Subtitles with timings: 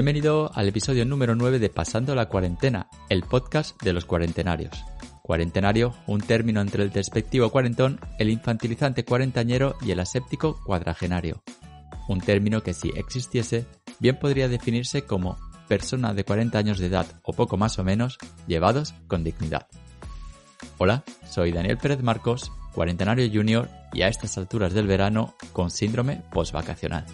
[0.00, 4.82] Bienvenido al episodio número 9 de Pasando la Cuarentena, el podcast de los cuarentenarios.
[5.20, 11.42] Cuarentenario, un término entre el despectivo cuarentón, el infantilizante cuarentañero y el aséptico cuadragenario.
[12.08, 13.66] Un término que si existiese,
[13.98, 15.36] bien podría definirse como
[15.68, 19.66] persona de 40 años de edad o poco más o menos, llevados con dignidad.
[20.78, 26.22] Hola, soy Daniel Pérez Marcos, cuarentenario junior y a estas alturas del verano con síndrome
[26.32, 27.04] postvacacional.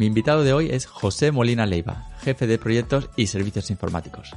[0.00, 4.30] Mi invitado de hoy es José Molina Leiva, jefe de proyectos y servicios informáticos.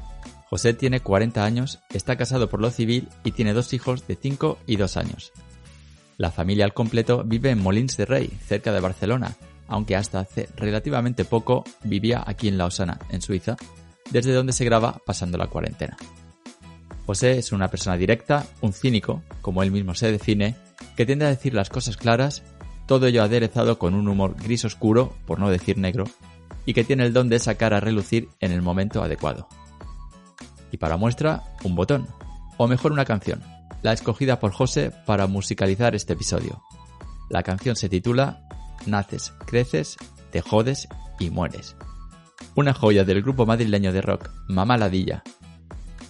[0.49, 4.57] José tiene 40 años, está casado por lo civil y tiene dos hijos de 5
[4.67, 5.31] y 2 años.
[6.17, 9.37] La familia al completo vive en Molins de Rey, cerca de Barcelona,
[9.69, 13.55] aunque hasta hace relativamente poco vivía aquí en Lausana, en Suiza,
[14.11, 15.95] desde donde se graba pasando la cuarentena.
[17.05, 20.57] José es una persona directa, un cínico, como él mismo se define,
[20.97, 22.43] que tiende a decir las cosas claras
[22.85, 26.05] todo ello aderezado con un humor gris oscuro, por no decir negro,
[26.65, 29.47] y que tiene el don de sacar a relucir en el momento adecuado.
[30.71, 32.07] Y para muestra, un botón,
[32.57, 33.41] o mejor una canción,
[33.81, 36.61] la escogida por José para musicalizar este episodio.
[37.29, 38.47] La canción se titula
[38.85, 39.97] Naces, creces,
[40.31, 40.87] te jodes
[41.19, 41.75] y mueres.
[42.55, 45.23] Una joya del grupo madrileño de rock Mamá Ladilla.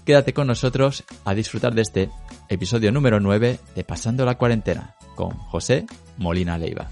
[0.05, 2.09] Quédate con nosotros a disfrutar de este
[2.49, 5.85] episodio número 9 de Pasando la Cuarentena con José
[6.17, 6.87] Molina Leiva.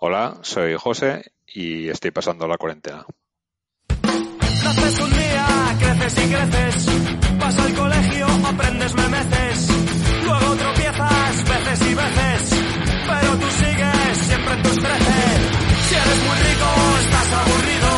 [0.00, 3.04] Hola, soy José y estoy pasando la cuarentena.
[3.98, 9.47] Naces un día, creces y creces, vas al colegio, aprendes luego tropiezas
[11.98, 12.64] veces y veces,
[13.08, 15.20] pero tú sigues siempre en tus trece.
[15.88, 16.68] Si eres muy rico,
[17.02, 17.90] estás aburrido,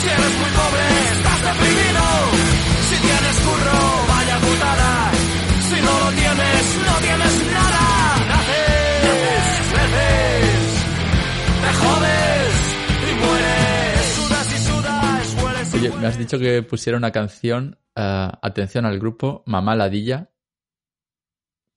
[0.00, 2.04] si eres muy pobre, estás deprimido,
[2.88, 4.90] si tienes curro, vaya putada,
[5.68, 7.84] si no lo tienes, no tienes nada.
[8.30, 10.70] Naces, creces,
[11.62, 12.54] te jodes
[13.06, 17.78] y mueres, sudas y sudas, hueles y Oye, me has dicho que pusiera una canción,
[17.94, 20.29] eh, atención al grupo Mamá Ladilla,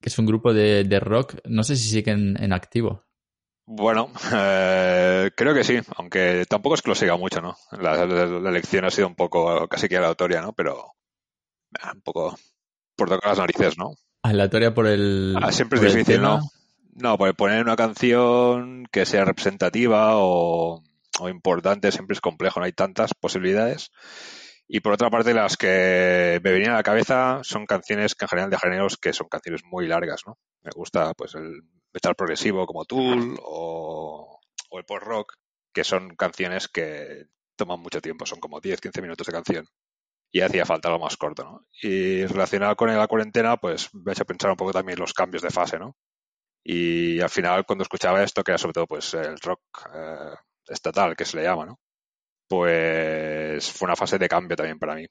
[0.03, 3.06] que es un grupo de, de rock, no sé si siguen en activo.
[3.66, 7.56] Bueno, eh, creo que sí, aunque tampoco es que lo siga mucho, ¿no?
[7.72, 10.52] La, la- la elección ha sido un poco casi que aleatoria, ¿no?
[10.52, 10.91] Pero
[11.81, 12.38] ah, un poco
[12.97, 13.96] por tocar las narices, ¿no?
[14.22, 15.36] Aleatoria por el.
[15.41, 16.22] Ah, siempre es difícil.
[16.22, 16.41] ¿no?
[16.96, 20.84] No, pues poner una canción que sea representativa o,
[21.20, 23.91] o importante siempre es complejo, no hay tantas posibilidades.
[24.75, 28.29] Y por otra parte, las que me venían a la cabeza son canciones que en
[28.29, 30.39] general de géneros que son canciones muy largas, ¿no?
[30.63, 31.61] Me gusta pues el
[31.94, 34.39] metal progresivo como Tool o,
[34.72, 35.34] o el post rock,
[35.72, 39.67] que son canciones que toman mucho tiempo, son como 10-15 minutos de canción.
[40.31, 41.67] Y hacía falta algo más corto, ¿no?
[41.84, 45.44] Y relacionado con la cuarentena, pues me ha hecho pensar un poco también los cambios
[45.44, 45.95] de fase, ¿no?
[46.63, 49.61] Y al final, cuando escuchaba esto, que era sobre todo pues el rock
[49.94, 50.34] eh,
[50.67, 51.79] estatal, que se le llama, ¿no?
[52.56, 55.08] Pues fue una fase de cambio también para mí.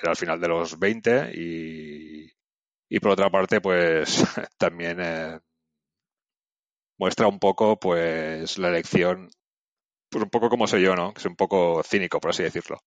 [0.00, 2.30] Era al final de los 20 y,
[2.90, 4.24] y por otra parte, pues
[4.58, 5.40] también eh,
[6.98, 9.28] muestra un poco pues la elección,
[10.10, 11.14] pues un poco como soy yo, ¿no?
[11.14, 12.78] Que soy un poco cínico, por así decirlo.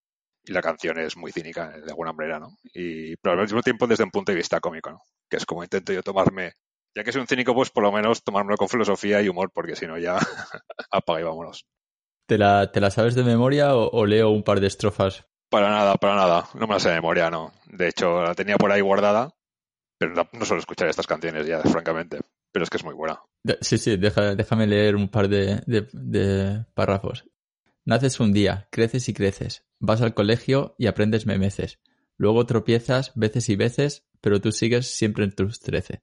[0.45, 2.57] Y la canción es muy cínica, de alguna manera, ¿no?
[2.73, 5.01] Y, pero al mismo tiempo desde un punto de vista cómico, ¿no?
[5.29, 6.53] Que es como intento yo tomarme,
[6.95, 9.75] ya que soy un cínico, pues por lo menos tomármelo con filosofía y humor, porque
[9.77, 10.17] si no ya
[10.91, 11.65] apaga y vámonos.
[12.27, 15.25] ¿Te la, ¿Te la sabes de memoria o, o leo un par de estrofas?
[15.49, 16.49] Para nada, para nada.
[16.55, 17.51] No me la sé de memoria, no.
[17.67, 19.35] De hecho, la tenía por ahí guardada,
[19.99, 22.19] pero no, no suelo escuchar estas canciones ya, francamente.
[22.51, 23.21] Pero es que es muy buena.
[23.43, 27.25] De- Sí, sí, deja- déjame leer un par de, de- de párrafos.
[27.85, 31.79] Naces un día, creces y creces, vas al colegio y aprendes memeces.
[32.17, 36.01] Luego tropiezas veces y veces, pero tú sigues siempre en tus trece.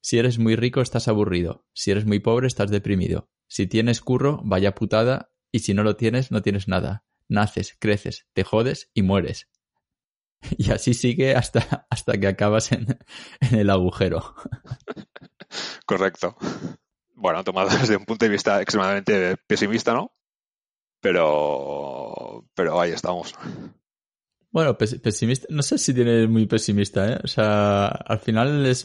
[0.00, 3.28] Si eres muy rico estás aburrido, si eres muy pobre estás deprimido.
[3.48, 7.04] Si tienes curro, vaya putada, y si no lo tienes, no tienes nada.
[7.28, 9.48] Naces, creces, te jodes y mueres.
[10.58, 12.98] Y así sigue hasta, hasta que acabas en,
[13.40, 14.34] en el agujero.
[15.86, 16.36] Correcto.
[17.14, 20.12] Bueno, tomado desde un punto de vista extremadamente pesimista, ¿no?
[21.00, 23.34] Pero, pero ahí estamos.
[24.50, 27.18] Bueno, pes- pesimista, no sé si tiene muy pesimista, ¿eh?
[27.22, 28.84] O sea, al final es...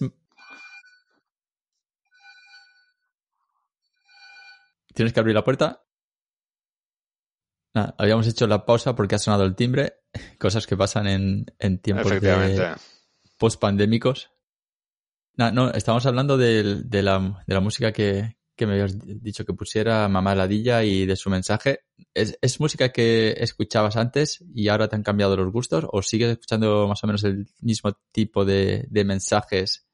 [4.93, 5.85] ¿Tienes que abrir la puerta?
[7.73, 10.01] Nada, habíamos hecho la pausa porque ha sonado el timbre,
[10.39, 12.75] cosas que pasan en, en tiempos de
[13.37, 14.31] post-pandémicos.
[15.35, 19.53] Nah, no, estamos hablando de, la, de la música que, que me habías dicho que
[19.53, 21.85] pusiera Mamá Ladilla y de su mensaje.
[22.13, 25.85] ¿Es, ¿Es, música que escuchabas antes y ahora te han cambiado los gustos?
[25.93, 29.88] ¿O sigues escuchando más o menos el mismo tipo de, de mensajes?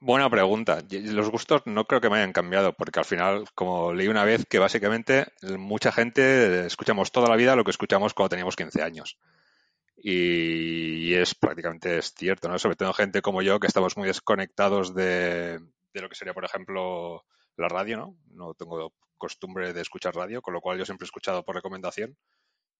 [0.00, 0.78] Buena pregunta.
[0.90, 4.46] Los gustos no creo que me hayan cambiado, porque al final, como leí una vez,
[4.48, 5.26] que básicamente
[5.58, 9.18] mucha gente escuchamos toda la vida lo que escuchamos cuando teníamos 15 años.
[9.96, 12.58] Y, es prácticamente cierto, ¿no?
[12.60, 15.58] Sobre todo gente como yo, que estamos muy desconectados de,
[15.92, 17.24] de lo que sería, por ejemplo,
[17.56, 18.16] la radio, ¿no?
[18.30, 22.16] No tengo costumbre de escuchar radio, con lo cual yo siempre he escuchado por recomendación.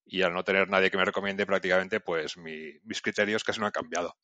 [0.06, 3.72] Y al no tener nadie que me recomiende, prácticamente, pues mis criterios casi no han
[3.72, 4.16] cambiado.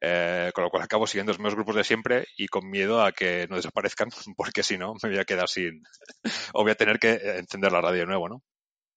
[0.00, 3.12] Eh, con lo cual acabo siguiendo los mismos grupos de siempre y con miedo a
[3.12, 5.82] que no desaparezcan, porque si no me voy a quedar sin.
[6.54, 8.42] o voy a tener que encender la radio de nuevo, ¿no?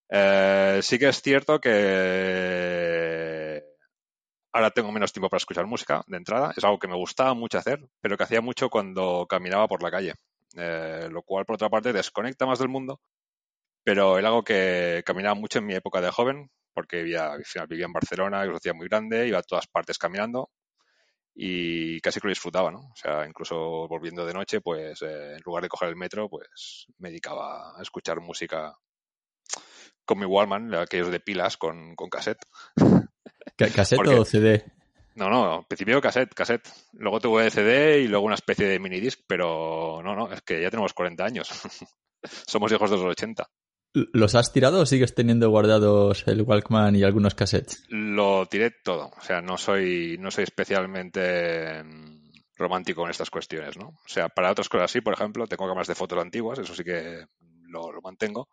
[0.10, 3.62] Eh, sí que es cierto que
[4.54, 6.54] ahora tengo menos tiempo para escuchar música de entrada.
[6.56, 9.92] Es algo que me gustaba mucho hacer, pero que hacía mucho cuando caminaba por la
[9.92, 10.14] calle.
[10.56, 13.00] Eh, lo cual, por otra parte, desconecta más del mundo.
[13.84, 17.32] Pero era algo que caminaba mucho en mi época de joven, porque vivía,
[17.70, 20.50] vivía en Barcelona, que lo hacía muy grande, iba a todas partes caminando
[21.40, 22.80] y casi que lo disfrutaba, ¿no?
[22.80, 26.88] O sea, incluso volviendo de noche, pues eh, en lugar de coger el metro, pues
[26.98, 28.76] me dedicaba a escuchar música
[30.04, 32.44] con mi Wallman, aquellos de pilas con, con cassette.
[33.56, 34.66] ¿Cassette o CD?
[35.14, 36.70] No, no, en principio cassette, cassette.
[36.94, 40.72] Luego tuve CD y luego una especie de minidisc, pero no, no, es que ya
[40.72, 41.50] tenemos 40 años.
[42.48, 43.48] Somos hijos de los 80.
[43.94, 47.84] ¿Los has tirado o sigues teniendo guardados el Walkman y algunos cassettes?
[47.90, 49.12] Lo tiré todo.
[49.18, 52.18] O sea, no soy, no soy especialmente mm,
[52.58, 53.88] romántico en estas cuestiones, ¿no?
[53.88, 56.84] O sea, para otras cosas sí, por ejemplo, tengo cámaras de fotos antiguas, eso sí
[56.84, 57.26] que
[57.70, 58.50] lo, mantengo,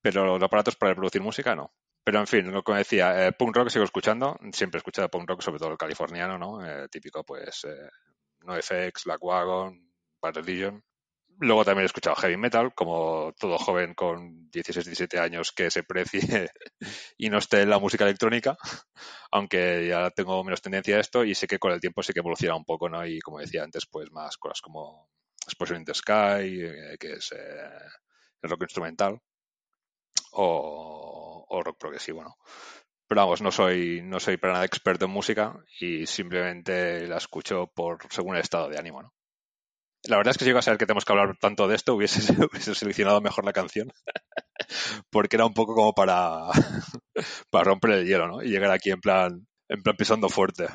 [0.00, 1.72] pero los aparatos para reproducir música no.
[2.04, 5.28] Pero en fin, lo que decía, eh, punk rock sigo escuchando, siempre he escuchado punk
[5.28, 6.64] rock, sobre todo el californiano, ¿no?
[6.64, 7.90] Eh, típico, pues, eh,
[8.42, 9.90] NoFX, Black Wagon,
[10.20, 10.84] Bad Religion,
[11.38, 15.82] Luego también he escuchado heavy metal, como todo joven con 16, 17 años que se
[15.82, 16.20] precie
[17.18, 18.56] y no esté en la música electrónica,
[19.30, 22.20] aunque ya tengo menos tendencia a esto y sé que con el tiempo sí que
[22.20, 23.06] evoluciona un poco, ¿no?
[23.06, 25.10] Y como decía antes, pues más cosas como
[25.46, 27.70] Explosion in the Sky, eh, que es eh,
[28.42, 29.20] el rock instrumental,
[30.32, 32.36] o, rock progresivo, ¿no?
[33.08, 37.68] Pero vamos, no soy, no soy para nada experto en música y simplemente la escucho
[37.68, 39.15] por según el estado de ánimo, ¿no?
[40.04, 41.94] La verdad es que si iba a saber que tenemos que hablar tanto de esto,
[41.94, 42.20] hubiese,
[42.74, 43.92] seleccionado mejor la canción.
[45.10, 46.46] Porque era un poco como para,
[47.50, 48.42] para romper el hielo, ¿no?
[48.42, 50.66] Y llegar aquí en plan, en plan pisando fuerte.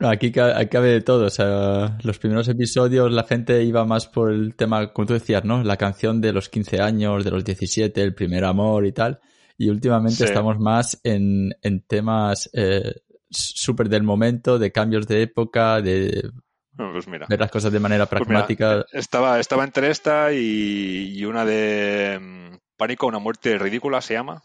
[0.00, 1.26] Aquí cabe de todo.
[1.26, 5.44] O sea, los primeros episodios la gente iba más por el tema, como tú decías,
[5.44, 5.62] ¿no?
[5.62, 9.20] La canción de los 15 años, de los 17, el primer amor y tal.
[9.58, 12.94] Y últimamente estamos más en, en temas eh,
[13.28, 16.30] súper del momento, de cambios de época, de
[16.92, 17.26] pues mira.
[17.28, 18.84] Ver las cosas de manera pues pragmática.
[18.92, 24.42] estaba, estaba entre esta y, una de mm, Pánico, una muerte ridícula se llama.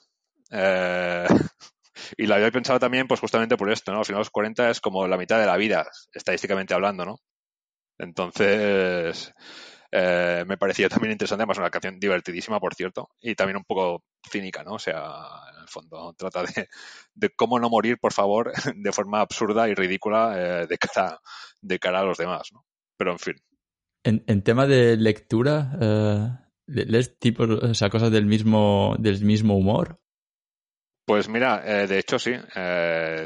[0.52, 1.26] Eh,
[2.18, 4.00] y la había pensado también, pues justamente por esto, ¿no?
[4.00, 7.20] Al final los 40 es como la mitad de la vida, estadísticamente hablando, ¿no?
[7.98, 9.34] Entonces,
[9.92, 14.04] eh, me parecía también interesante, además una canción divertidísima, por cierto, y también un poco
[14.30, 14.74] cínica, ¿no?
[14.74, 15.04] O sea,
[15.54, 16.68] en el fondo trata de,
[17.14, 21.20] de cómo no morir, por favor, de forma absurda y ridícula eh, de, cara,
[21.62, 22.66] de cara a los demás, ¿no?
[22.98, 23.36] Pero en fin.
[24.04, 26.30] En, en tema de lectura, eh,
[26.68, 30.00] ¿lees tipos, o sea, cosas del mismo, del mismo humor?
[31.08, 32.34] Pues mira, eh, de hecho sí.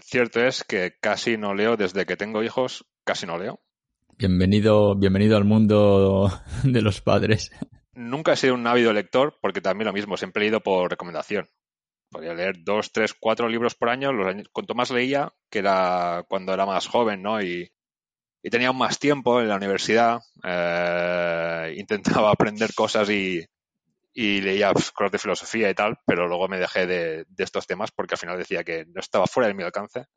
[0.04, 3.62] cierto es que casi no leo desde que tengo hijos, casi no leo.
[4.20, 6.30] Bienvenido, bienvenido al mundo
[6.66, 7.52] de los padres.
[7.94, 11.50] Nunca he sido un ávido lector porque también lo mismo, siempre he leído por recomendación.
[12.12, 14.12] Podía leer dos, tres, cuatro libros por año.
[14.12, 17.42] Los años, cuanto más leía, que era cuando era más joven, ¿no?
[17.42, 17.72] Y,
[18.52, 23.46] tenía más tiempo en la universidad, eh, intentaba aprender cosas y,
[24.14, 27.92] leía pues, cosas de filosofía y tal, pero luego me dejé de, de, estos temas
[27.92, 30.08] porque al final decía que no estaba fuera de mi alcance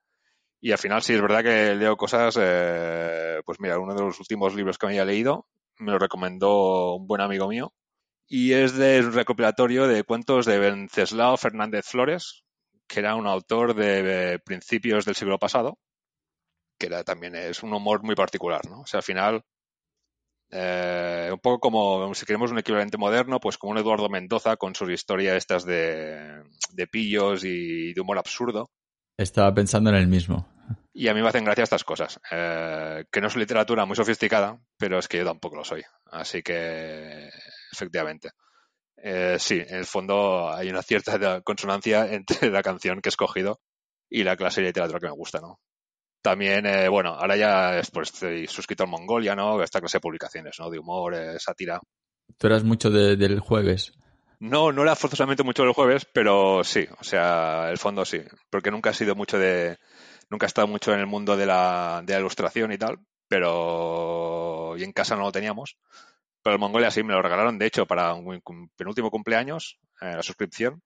[0.63, 4.21] y al final sí es verdad que leo cosas, eh, pues mira, uno de los
[4.21, 5.47] últimos libros que me había leído
[5.79, 7.75] me lo recomendó un buen amigo mío
[8.29, 12.45] y es de un recopilatorio de cuentos de Venceslao Fernández Flores,
[12.87, 15.79] que era un autor de principios del siglo pasado,
[16.79, 18.83] que era, también es un humor muy particular, ¿no?
[18.83, 19.45] O sea, al final,
[20.51, 24.77] eh, un poco como, si queremos un equivalente moderno, pues como un Eduardo Mendoza con
[24.77, 28.71] sus historias estas de, de pillos y de humor absurdo.
[29.17, 30.49] Estaba pensando en el mismo.
[30.95, 34.59] Y a mí me hacen gracia estas cosas, eh, que no es literatura muy sofisticada,
[34.79, 35.83] pero es que yo tampoco lo soy.
[36.11, 37.31] Así que,
[37.73, 38.31] efectivamente.
[38.97, 43.61] Eh, sí, en el fondo hay una cierta consonancia entre la canción que he escogido
[44.11, 45.59] y la clase de literatura que me gusta, ¿no?
[46.23, 49.63] También, eh, bueno, ahora ya pues, estoy suscrito al Mongolia, ¿no?
[49.63, 50.71] Esta clase de publicaciones, ¿no?
[50.71, 51.81] De humor, sátira.
[52.39, 53.93] tú eras mucho de- del jueves.
[54.43, 58.21] No, no era forzosamente mucho el jueves, pero sí, o sea, el fondo sí,
[58.51, 59.79] porque nunca he sido mucho de,
[60.31, 64.75] nunca he estado mucho en el mundo de la, de la ilustración y tal, pero
[64.77, 65.79] y en casa no lo teníamos.
[66.43, 68.43] Pero el Mongolia sí me lo regalaron, de hecho, para un
[68.77, 70.83] penúltimo cumpleaños, eh, la suscripción,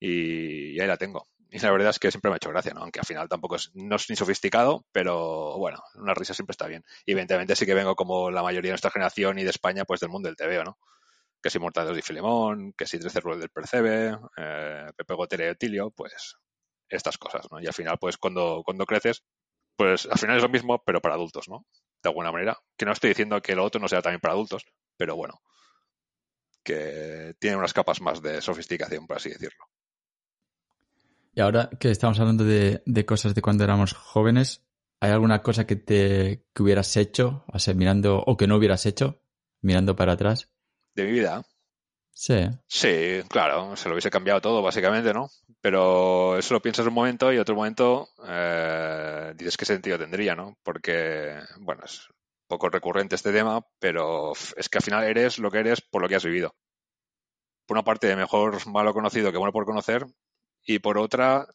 [0.00, 1.28] y, y ahí la tengo.
[1.50, 2.82] Y la verdad es que siempre me ha hecho gracia, ¿no?
[2.82, 6.68] Aunque al final tampoco es, no es ni sofisticado, pero bueno, una risa siempre está
[6.68, 6.84] bien.
[7.04, 10.00] Y evidentemente sí que vengo como la mayoría de nuestra generación y de España, pues
[10.00, 10.78] del mundo del TVO, ¿no?
[11.42, 15.48] Que si Mortadelo y Filemón, que si 13 Ruedas del Percebe, eh, Pepe Gotera y
[15.48, 16.36] Otilio, pues
[16.88, 17.60] estas cosas, ¿no?
[17.60, 19.24] Y al final, pues cuando, cuando creces,
[19.76, 21.66] pues al final es lo mismo, pero para adultos, ¿no?
[22.02, 22.58] De alguna manera.
[22.76, 24.64] Que no estoy diciendo que lo otro no sea también para adultos,
[24.96, 25.40] pero bueno,
[26.62, 29.64] que tiene unas capas más de sofisticación, por así decirlo.
[31.34, 34.66] Y ahora que estamos hablando de, de cosas de cuando éramos jóvenes,
[35.00, 37.44] ¿hay alguna cosa que te que hubieras hecho,
[37.74, 39.22] mirando, o que no hubieras hecho,
[39.62, 40.51] mirando para atrás?
[40.94, 41.42] De mi vida,
[42.14, 42.46] Sí.
[42.66, 45.30] Sí, claro, se lo hubiese cambiado todo, básicamente, ¿no?
[45.60, 50.56] Pero eso lo piensas un momento y otro momento eh, dices qué sentido tendría, ¿no?
[50.62, 55.50] Porque, bueno, es un poco recurrente este tema, pero es que al final eres lo
[55.50, 56.54] que eres por lo que has vivido.
[57.66, 60.06] Por una parte, mejor malo conocido que bueno por conocer,
[60.64, 61.46] y por otra,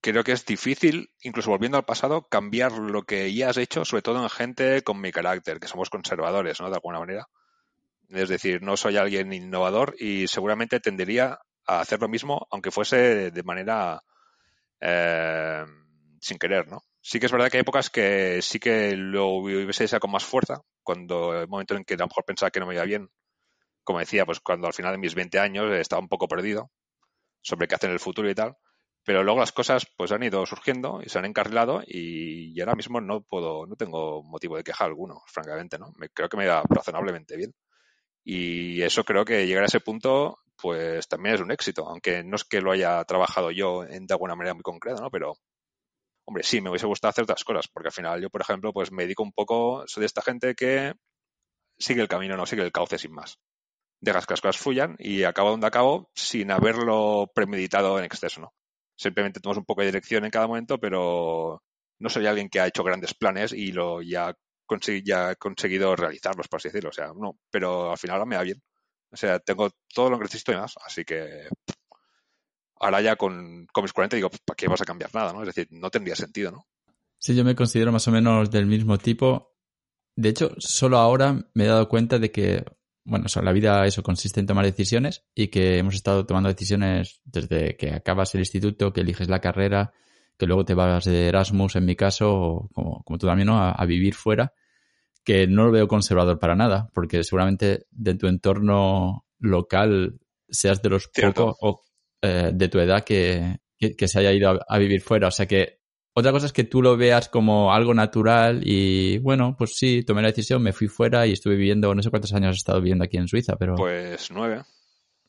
[0.00, 4.02] creo que es difícil, incluso volviendo al pasado, cambiar lo que ya has hecho, sobre
[4.02, 6.68] todo en gente con mi carácter, que somos conservadores, ¿no?
[6.70, 7.26] De alguna manera.
[8.10, 13.30] Es decir, no soy alguien innovador y seguramente tendería a hacer lo mismo, aunque fuese
[13.30, 14.02] de manera
[14.80, 15.64] eh,
[16.20, 16.82] sin querer, ¿no?
[17.00, 20.24] Sí que es verdad que hay épocas que sí que lo hubiese deseado con más
[20.24, 23.08] fuerza, cuando el momento en que a lo mejor pensaba que no me iba bien,
[23.84, 26.70] como decía, pues cuando al final de mis 20 años estaba un poco perdido
[27.42, 28.56] sobre qué hacer en el futuro y tal,
[29.04, 33.00] pero luego las cosas pues han ido surgiendo y se han encarrilado y, ahora mismo
[33.00, 35.92] no puedo, no tengo motivo de queja alguno, francamente, ¿no?
[35.96, 37.54] Me, creo que me va razonablemente bien.
[38.28, 42.34] Y eso creo que llegar a ese punto, pues también es un éxito, aunque no
[42.34, 45.10] es que lo haya trabajado yo en, de alguna manera muy concreta, ¿no?
[45.12, 45.34] Pero,
[46.26, 48.90] hombre, sí, me hubiese gustado hacer otras cosas, porque al final yo, por ejemplo, pues
[48.90, 50.94] me dedico un poco, soy de esta gente que
[51.78, 53.38] sigue el camino, no sigue el cauce sin más.
[54.00, 58.54] Dejas que las cosas fluyan y acabo donde acabo sin haberlo premeditado en exceso, ¿no?
[58.98, 61.62] Simplemente tomas un poco de dirección en cada momento, pero
[62.00, 64.34] no soy alguien que ha hecho grandes planes y lo ya
[64.66, 66.90] consegui- ya he conseguido realizarlos, por así decirlo.
[66.90, 68.62] O sea, no, pero al final ahora me va bien.
[69.10, 71.48] O sea, tengo todo lo que necesito y más, así que
[72.80, 75.32] ahora ya con, con mis 40 digo, ¿para qué vas a cambiar nada?
[75.32, 75.40] ¿no?
[75.42, 76.66] Es decir, no tendría sentido, ¿no?
[77.18, 79.54] Sí, yo me considero más o menos del mismo tipo.
[80.14, 82.64] De hecho, solo ahora me he dado cuenta de que,
[83.04, 87.76] bueno, la vida eso consiste en tomar decisiones y que hemos estado tomando decisiones desde
[87.76, 89.92] que acabas el instituto, que eliges la carrera,
[90.38, 93.58] que luego te vas de Erasmus, en mi caso, o como, como tú también, ¿no?
[93.58, 94.52] A, a vivir fuera,
[95.24, 100.88] que no lo veo conservador para nada, porque seguramente de tu entorno local seas de
[100.90, 101.82] los pocos o,
[102.22, 105.28] eh, de tu edad que, que, que se haya ido a, a vivir fuera.
[105.28, 105.80] O sea que
[106.14, 110.22] otra cosa es que tú lo veas como algo natural y bueno, pues sí, tomé
[110.22, 113.04] la decisión, me fui fuera y estuve viviendo, no sé cuántos años he estado viviendo
[113.04, 114.62] aquí en Suiza, pero Pues nueve.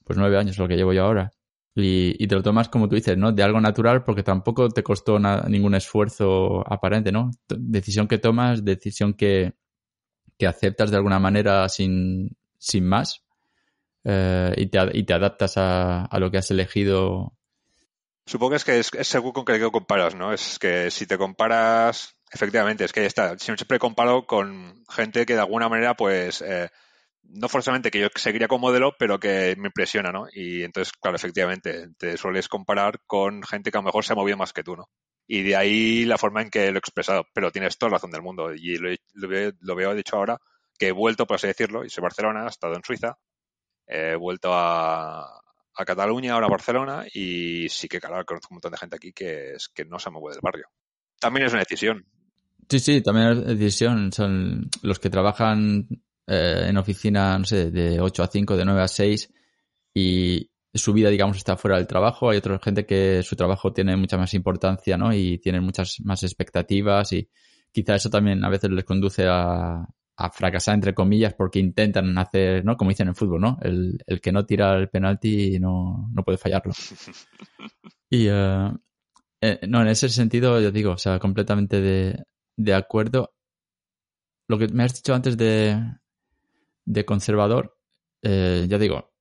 [0.05, 1.33] pues nueve años es lo que llevo yo ahora.
[1.79, 3.31] Y, te lo tomas como tú dices, ¿no?
[3.31, 7.29] De algo natural porque tampoco te costó ningún esfuerzo aparente, ¿no?
[7.47, 9.53] Decisión que tomas, decisión que,
[10.39, 13.23] que aceptas de alguna manera sin, sin más
[14.03, 17.33] eh, y, te, y te adaptas a, a lo que has elegido.
[18.25, 20.33] Supongo que es que es, es según con qué comparas, ¿no?
[20.33, 23.37] Es que si te comparas, efectivamente, es que ahí está.
[23.37, 26.69] Siempre comparo con gente que de alguna manera, pues, eh,
[27.29, 30.27] no forzosamente que yo seguiría como modelo, pero que me impresiona, ¿no?
[30.33, 34.15] Y entonces, claro, efectivamente, te sueles comparar con gente que a lo mejor se ha
[34.15, 34.89] movido más que tú, ¿no?
[35.27, 37.25] Y de ahí la forma en que lo he expresado.
[37.33, 38.53] Pero tienes toda la razón del mundo.
[38.53, 40.39] Y lo, veo, de hecho, ahora
[40.79, 43.17] que he vuelto, por así decirlo, y soy Barcelona, he estado en Suiza,
[43.85, 48.71] he vuelto a, a Cataluña, ahora a Barcelona, y sí que, claro, conozco un montón
[48.71, 50.67] de gente aquí que es que no se mueve del barrio.
[51.19, 52.05] También es una decisión.
[52.69, 54.11] Sí, sí, también es decisión.
[54.13, 55.87] Son los que trabajan
[56.27, 59.33] eh, en oficina, no sé, de 8 a 5, de 9 a 6
[59.93, 62.29] y su vida, digamos, está fuera del trabajo.
[62.29, 65.13] Hay otra gente que su trabajo tiene mucha más importancia, ¿no?
[65.13, 67.29] Y tienen muchas más expectativas y
[67.71, 72.65] quizá eso también a veces les conduce a, a fracasar, entre comillas, porque intentan hacer,
[72.65, 72.75] ¿no?
[72.75, 73.57] Como dicen en fútbol, ¿no?
[73.61, 76.73] El, el que no tira el penalti no, no puede fallarlo.
[78.09, 82.23] Y, eh, no, en ese sentido, yo digo, o sea, completamente de,
[82.55, 83.33] de acuerdo.
[84.47, 85.77] Lo que me has dicho antes de,
[86.87, 87.77] de conservador,
[88.23, 89.11] eh, ya digo,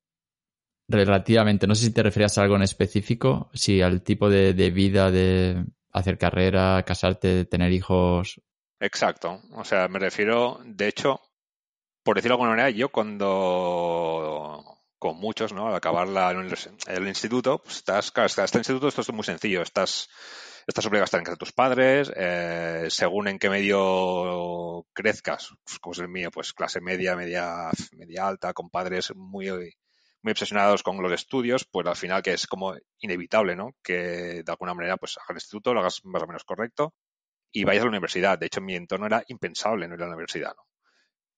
[0.88, 4.70] relativamente, no sé si te referías a algo en específico, si al tipo de, de
[4.70, 8.40] vida de hacer carrera, casarte, tener hijos.
[8.78, 9.42] Exacto.
[9.52, 11.20] O sea, me refiero, de hecho,
[12.04, 14.62] por decirlo de alguna manera, yo cuando,
[14.98, 15.66] con muchos, ¿no?
[15.66, 20.08] Al acabar la, el, instituto, pues estás, claro, el instituto esto es muy sencillo, estás,
[20.66, 25.78] estás obligado a estar en de tus padres, eh, según en qué medio crezcas, pues,
[25.78, 29.48] como es el mío, pues clase media, media, media alta, con padres muy,
[30.22, 33.76] muy obsesionados con los estudios, pues al final que es como inevitable, ¿no?
[33.82, 36.94] Que de alguna manera pues hagas el instituto, lo hagas más o menos correcto
[37.52, 38.38] y vayas a la universidad.
[38.38, 40.66] De hecho, mi entorno era impensable no ir a la universidad, ¿no?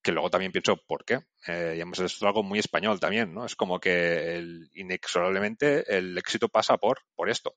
[0.02, 1.14] que luego también pienso, ¿por qué?
[1.46, 3.44] Eh, y además es algo muy español también, ¿no?
[3.44, 4.42] Es como que
[4.74, 7.56] inexorablemente el éxito pasa por, por esto.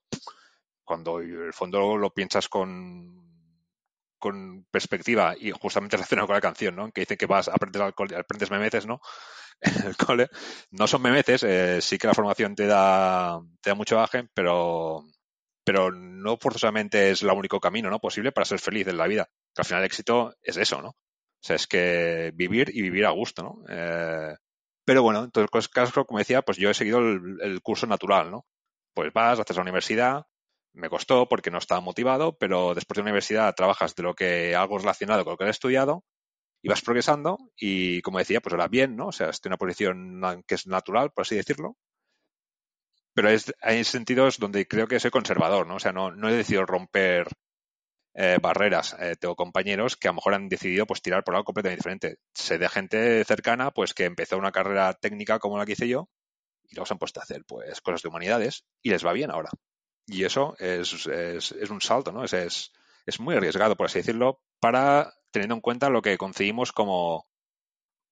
[0.84, 3.22] Cuando el fondo lo piensas con,
[4.18, 6.92] con perspectiva y justamente relacionado con la canción, ¿no?
[6.92, 9.00] Que dicen que vas, aprendes, alcohol, aprendes memeces, ¿no?
[9.60, 10.28] En el cole.
[10.70, 15.04] No son memeces, eh, sí que la formación te da, te da mucho baje, pero,
[15.64, 18.00] pero no forzosamente es el único camino, ¿no?
[18.00, 19.28] Posible para ser feliz en la vida.
[19.56, 20.88] Al final el éxito es eso, ¿no?
[20.88, 23.64] O sea, es que vivir y vivir a gusto, ¿no?
[23.68, 24.36] Eh,
[24.84, 28.30] pero bueno, en todos los casos, como decía, pues yo he seguido el, curso natural,
[28.30, 28.46] ¿no?
[28.94, 30.26] Pues vas, haces la universidad,
[30.74, 34.54] me costó porque no estaba motivado, pero después de la universidad trabajas de lo que
[34.54, 36.04] algo relacionado con lo que has estudiado
[36.62, 39.08] y vas progresando y, como decía, pues ahora bien, ¿no?
[39.08, 41.76] O sea, estoy en una posición que es natural, por así decirlo.
[43.14, 43.28] Pero
[43.60, 45.76] hay sentidos donde creo que soy conservador, ¿no?
[45.76, 47.28] O sea, no, no he decidido romper
[48.14, 48.96] eh, barreras.
[49.00, 52.16] Eh, tengo compañeros que a lo mejor han decidido pues tirar por algo completamente diferente.
[52.34, 56.08] Sé de gente cercana pues que empezó una carrera técnica como la que hice yo
[56.68, 59.30] y luego se han puesto a hacer pues cosas de humanidades y les va bien
[59.30, 59.50] ahora.
[60.06, 62.24] Y eso es, es, un salto, ¿no?
[62.24, 62.72] Es, es,
[63.06, 67.26] es muy arriesgado, por así decirlo, para teniendo en cuenta lo que conseguimos como,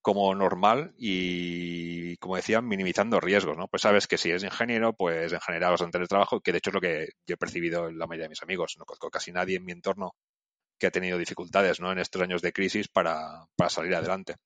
[0.03, 3.69] como normal y, como decía, minimizando riesgos, ¿no?
[3.69, 6.59] Pues sabes que si eres ingeniero, pues en general vas a tener trabajo, que de
[6.59, 8.77] hecho es lo que yo he percibido en la mayoría de mis amigos.
[8.79, 10.15] No conozco casi nadie en mi entorno
[10.79, 11.93] que ha tenido dificultades, ¿no?
[11.93, 14.37] En estos años de crisis para, para salir adelante.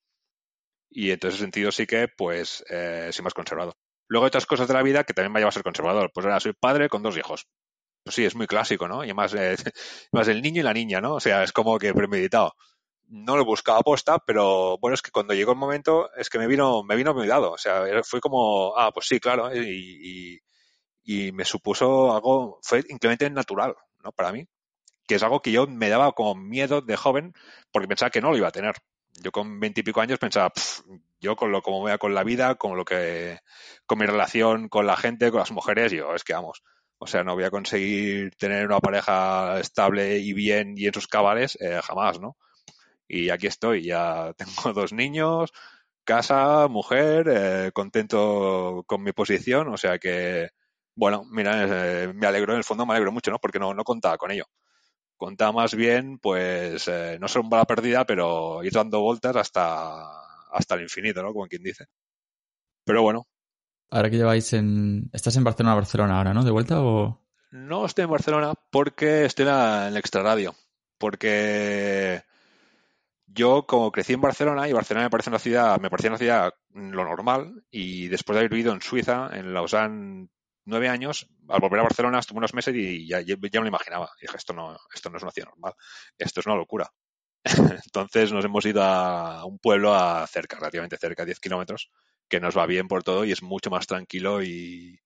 [0.90, 3.76] Y en ese sentido sí que, pues, eh, soy más conservado.
[4.08, 6.10] Luego hay otras cosas de la vida que también me lleva a ser conservador.
[6.12, 7.46] Pues ahora soy padre con dos hijos.
[8.02, 9.02] Pues sí, es muy clásico, ¿no?
[9.02, 9.56] Y además, eh,
[10.12, 11.14] más el niño y la niña, ¿no?
[11.14, 12.54] O sea, es como que premeditado
[13.08, 16.46] no lo buscaba aposta, pero bueno, es que cuando llegó el momento es que me
[16.46, 17.52] vino, me vino muy dado.
[17.52, 20.40] O sea, fue como, ah, pues sí, claro, y,
[21.04, 24.12] y, me supuso algo, fue increíblemente natural, ¿no?
[24.12, 24.46] Para mí,
[25.06, 27.34] que es algo que yo me daba como miedo de joven
[27.70, 28.74] porque pensaba que no lo iba a tener.
[29.22, 30.52] Yo con veintipico años pensaba,
[31.24, 33.38] yo con lo como voy a con la vida, con lo que,
[33.86, 36.62] con mi relación con la gente, con las mujeres, yo es que vamos.
[36.98, 41.08] O sea, no voy a conseguir tener una pareja estable y bien y en sus
[41.08, 42.36] cabales, eh, jamás, ¿no?
[43.08, 45.52] y aquí estoy, ya tengo dos niños,
[46.04, 50.50] casa, mujer, eh, contento con mi posición, o sea que,
[50.96, 53.38] bueno, mira, eh, me alegro, en el fondo me alegro mucho, ¿no?
[53.38, 54.44] Porque no, no contaba con ello.
[55.16, 56.88] Contaba más bien, pues,
[57.20, 61.32] no ser un bala perdida, pero ir dando vueltas hasta, hasta el infinito, ¿no?
[61.32, 61.86] Como quien dice.
[62.84, 63.26] Pero bueno.
[63.90, 65.10] Ahora que lleváis en...
[65.12, 66.44] ¿Estás en Barcelona, Barcelona ahora, ¿no?
[66.44, 67.22] ¿De vuelta o...?
[67.50, 70.54] No estoy en Barcelona porque estoy en el extraradio.
[70.98, 72.22] Porque
[73.26, 76.54] yo, como crecí en Barcelona, y Barcelona me parece una ciudad, me parecía una ciudad
[76.70, 80.28] lo normal, y después de haber vivido en Suiza, en Lausanne,
[80.64, 84.10] nueve años, al volver a Barcelona estuve unos meses y ya, ya, me lo imaginaba.
[84.18, 85.74] Y dije, esto no, esto no es una ciudad normal,
[86.18, 86.90] esto es una locura.
[87.84, 91.90] Entonces nos hemos ido a un pueblo a cerca, relativamente cerca, 10 kilómetros,
[92.28, 95.00] que nos va bien por todo y es mucho más tranquilo y,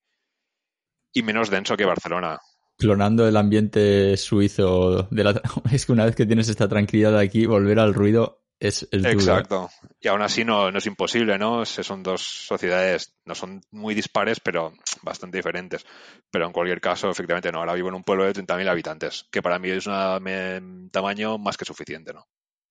[1.24, 2.38] menos denso que Barcelona
[2.76, 5.08] clonando el ambiente suizo.
[5.10, 5.42] De la...
[5.72, 8.82] Es que una vez que tienes esta tranquilidad aquí, volver al ruido es.
[8.84, 8.88] ¿eh?
[8.92, 9.70] Exacto.
[10.00, 11.64] Y aún así no, no es imposible, ¿no?
[11.64, 15.84] Son dos sociedades, no son muy dispares, pero bastante diferentes.
[16.30, 17.60] Pero en cualquier caso, efectivamente, no.
[17.60, 21.56] Ahora vivo en un pueblo de 30.000 habitantes, que para mí es un tamaño más
[21.56, 22.26] que suficiente, ¿no?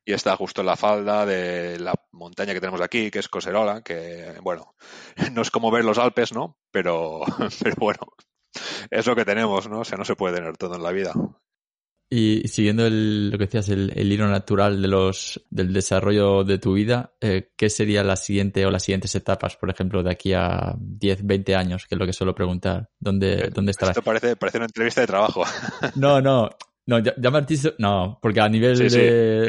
[0.06, 3.82] Y está justo en la falda de la montaña que tenemos aquí, que es Coserola,
[3.82, 4.76] que, bueno,
[5.34, 6.58] no es como ver los Alpes, ¿no?
[6.72, 7.22] Pero,
[7.62, 8.00] pero bueno,
[8.90, 9.80] es lo que tenemos, ¿no?
[9.80, 11.14] O sea, no se puede tener todo en la vida.
[12.10, 16.74] Y siguiendo el, lo que decías, el, hilo natural de los, del desarrollo de tu
[16.74, 20.74] vida, eh, ¿qué sería la siguiente o las siguientes etapas, por ejemplo, de aquí a
[20.78, 22.90] 10, 20 años, que es lo que suelo preguntar?
[22.98, 23.98] ¿Dónde, ¿dónde estarás?
[23.98, 25.44] Esto parece, parece una entrevista de trabajo.
[25.96, 26.50] No, no,
[26.86, 28.78] no, ya, me has dicho, no, porque a nivel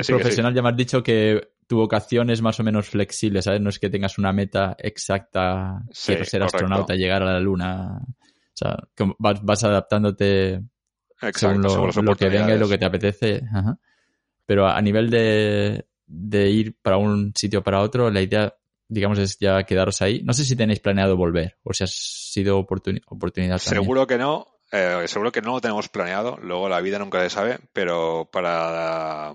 [0.07, 3.61] profesional ya me has dicho que tu vocación es más o menos flexible, ¿sabes?
[3.61, 8.01] No es que tengas una meta exacta, quiero ser astronauta, llegar a la luna.
[8.01, 8.77] O sea,
[9.19, 10.63] vas, vas adaptándote
[11.35, 13.43] según, lo, que venga y lo que te apetece.
[14.47, 18.55] Pero a nivel de, de ir para un sitio o para otro, la idea,
[18.89, 20.23] digamos, es ya quedaros ahí.
[20.23, 23.59] No sé si tenéis planeado volver o si ha sido oportunidad.
[23.59, 24.47] Seguro que no.
[24.71, 26.39] Eh, seguro que no lo tenemos planeado.
[26.43, 29.35] Luego la vida nunca se sabe, pero para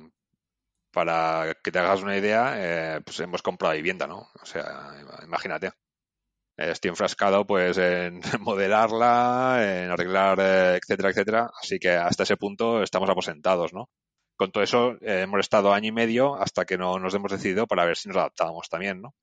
[0.92, 4.30] para que te hagas una idea, eh, pues hemos comprado vivienda, ¿no?
[4.42, 4.92] O sea,
[5.24, 5.72] imagínate.
[6.58, 11.52] Estoy enfrascado pues en modelarla, en arreglar, eh, etcétera, etcétera.
[11.62, 13.90] Así que hasta ese punto estamos aposentados, ¿no?
[14.36, 17.68] Con todo eso eh, hemos estado año y medio hasta que no nos hemos decidido
[17.68, 19.16] para ver si nos adaptábamos también, ¿no?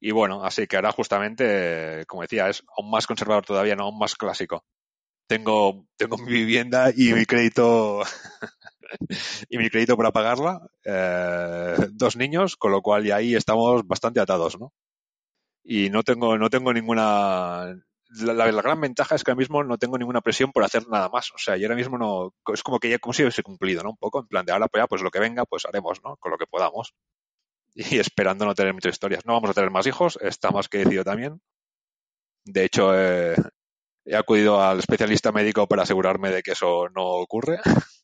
[0.00, 3.98] Y bueno, así que ahora justamente, como decía, es aún más conservador todavía, no aún
[3.98, 4.64] más clásico.
[5.28, 8.02] Tengo, tengo mi vivienda y mi crédito
[9.48, 14.20] y mi crédito para pagarla, eh, dos niños, con lo cual ya ahí estamos bastante
[14.20, 14.72] atados, ¿no?
[15.68, 17.76] Y no tengo, no tengo ninguna,
[18.20, 21.32] la, gran ventaja es que ahora mismo no tengo ninguna presión por hacer nada más.
[21.32, 23.90] O sea, yo ahora mismo no, es como que ya como si hubiese cumplido, ¿no?
[23.90, 26.16] Un poco, en plan de ahora pues ya, pues lo que venga, pues haremos, ¿no?
[26.18, 26.94] Con lo que podamos.
[27.74, 29.26] Y esperando no tener muchas historias.
[29.26, 31.42] No vamos a tener más hijos, está más que decidido también.
[32.44, 33.34] De hecho, eh,
[34.06, 37.58] he acudido al especialista médico para asegurarme de que eso no ocurre.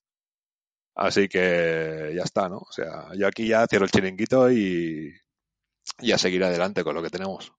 [0.95, 2.59] Así que ya está, ¿no?
[2.59, 5.15] O sea, yo aquí ya cierro el chiringuito y,
[6.01, 7.53] y a seguir adelante con lo que tenemos.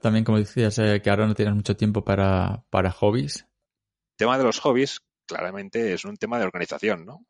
[0.00, 3.46] También, como decías, eh, que ahora no tienes mucho tiempo para, para hobbies.
[4.12, 7.24] El tema de los hobbies, claramente, es un tema de organización, ¿no?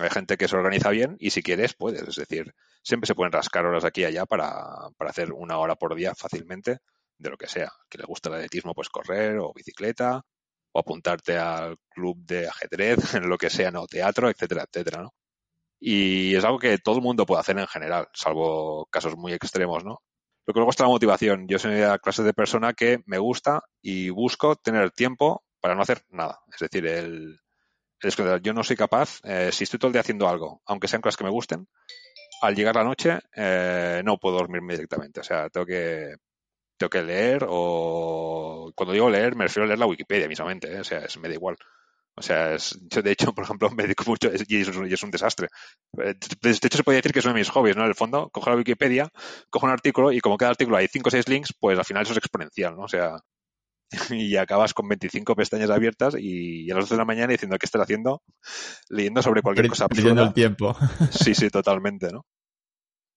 [0.00, 2.02] Hay gente que se organiza bien y si quieres, puedes.
[2.02, 5.76] Es decir, siempre se pueden rascar horas aquí y allá para, para hacer una hora
[5.76, 6.78] por día fácilmente
[7.16, 7.70] de lo que sea.
[7.88, 10.24] Que le gusta el atletismo, pues correr o bicicleta
[10.72, 15.14] o apuntarte al club de ajedrez, en lo que sea, no, teatro, etcétera, etcétera, ¿no?
[15.80, 19.84] Y es algo que todo el mundo puede hacer en general, salvo casos muy extremos,
[19.84, 20.02] ¿no?
[20.46, 21.48] Lo que luego está la motivación.
[21.48, 25.82] Yo soy la clase de persona que me gusta y busco tener tiempo para no
[25.82, 26.40] hacer nada.
[26.52, 27.40] Es decir, el,
[28.00, 31.00] el yo no soy capaz, eh, si estoy todo el día haciendo algo, aunque sean
[31.00, 31.66] cosas que me gusten,
[32.42, 35.20] al llegar la noche eh, no puedo dormirme directamente.
[35.20, 36.14] O sea, tengo que
[36.76, 40.80] tengo que leer o cuando digo leer me refiero a leer la Wikipedia mismamente, ¿eh?
[40.80, 41.56] o sea, es, me da igual.
[42.16, 45.02] O sea, es, yo de hecho, por ejemplo, me dedico mucho y es, y es,
[45.02, 45.48] un desastre.
[45.98, 47.82] Eh, de hecho, se podría decir que es uno de mis hobbies, ¿no?
[47.82, 49.08] En el fondo, cojo la Wikipedia,
[49.50, 52.02] cojo un artículo y como cada artículo hay 5 o 6 links, pues al final
[52.02, 52.82] eso es exponencial, ¿no?
[52.84, 53.18] O sea,
[54.10, 57.66] y acabas con 25 pestañas abiertas y a las 2 de la mañana diciendo qué
[57.66, 58.22] estás haciendo,
[58.88, 60.22] leyendo sobre cualquier cosa absurda.
[60.22, 60.76] el tiempo.
[61.10, 62.24] Sí, sí, totalmente, ¿no?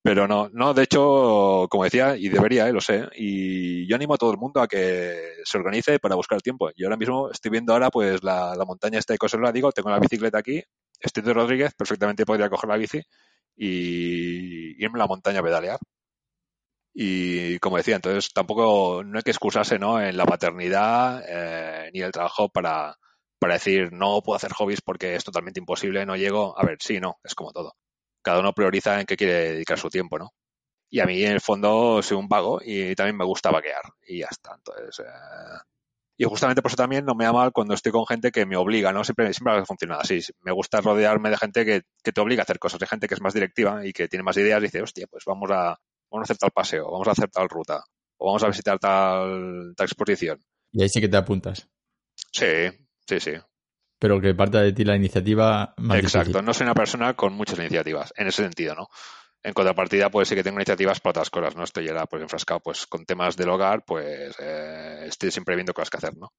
[0.07, 4.13] Pero no, no, de hecho, como decía, y debería, eh, lo sé, y yo animo
[4.13, 6.69] a todo el mundo a que se organice para buscar tiempo.
[6.77, 9.89] Yo ahora mismo estoy viendo ahora pues la, la montaña esta de Coselva, digo, tengo
[9.89, 10.63] la bicicleta aquí,
[11.01, 13.01] estoy de Rodríguez, perfectamente podría coger la bici
[13.57, 15.79] y irme a la montaña a pedalear.
[16.93, 20.01] Y como decía, entonces tampoco no hay que excusarse ¿no?
[20.01, 22.95] en la paternidad eh, ni el trabajo para,
[23.39, 26.57] para decir no puedo hacer hobbies porque es totalmente imposible, no llego.
[26.57, 27.75] A ver, sí, no, es como todo
[28.27, 30.33] cada uno prioriza en qué quiere dedicar su tiempo, ¿no?
[30.89, 33.83] Y a mí, en el fondo, soy un vago y también me gusta vaquear.
[34.05, 34.55] Y ya está.
[34.55, 35.59] Entonces, eh...
[36.17, 38.57] y justamente por eso también no me da mal cuando estoy con gente que me
[38.57, 39.05] obliga, ¿no?
[39.05, 40.19] Siempre, siempre ha funcionado así.
[40.41, 43.13] Me gusta rodearme de gente que, que, te obliga a hacer cosas, de gente que
[43.13, 45.77] es más directiva y que tiene más ideas y dice, hostia, pues vamos a,
[46.11, 47.81] vamos a hacer tal paseo, vamos a hacer tal ruta,
[48.17, 50.43] o vamos a visitar tal, tal exposición.
[50.73, 51.65] Y ahí sí que te apuntas.
[52.33, 52.71] Sí,
[53.07, 53.31] sí, sí
[53.99, 57.59] pero que parta de ti la iniciativa más Exacto, no soy una persona con muchas
[57.59, 58.89] iniciativas, en ese sentido, ¿no?
[59.43, 61.63] En contrapartida, pues sí que tengo iniciativas para otras cosas, ¿no?
[61.63, 65.89] Estoy ya pues enfrascado pues con temas del hogar, pues eh, estoy siempre viendo cosas
[65.89, 66.31] que hacer, ¿no?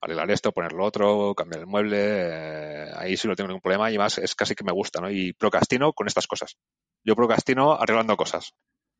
[0.00, 3.90] Arreglar esto, poner lo otro, cambiar el mueble, eh, ahí sí no tengo ningún problema
[3.90, 5.10] y más es casi que me gusta, ¿no?
[5.10, 6.56] Y procrastino con estas cosas.
[7.04, 8.52] Yo procrastino arreglando cosas.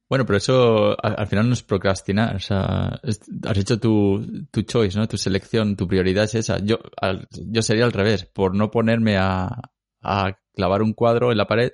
[0.08, 2.36] Bueno, pero eso al, al, final no es procrastinar.
[2.36, 5.08] O sea, es, has hecho tu, tu choice, ¿no?
[5.08, 6.58] Tu selección, tu prioridad es esa.
[6.58, 8.24] Yo, al, yo sería al revés.
[8.24, 9.48] Por no ponerme a,
[10.02, 11.72] a clavar un cuadro en la pared,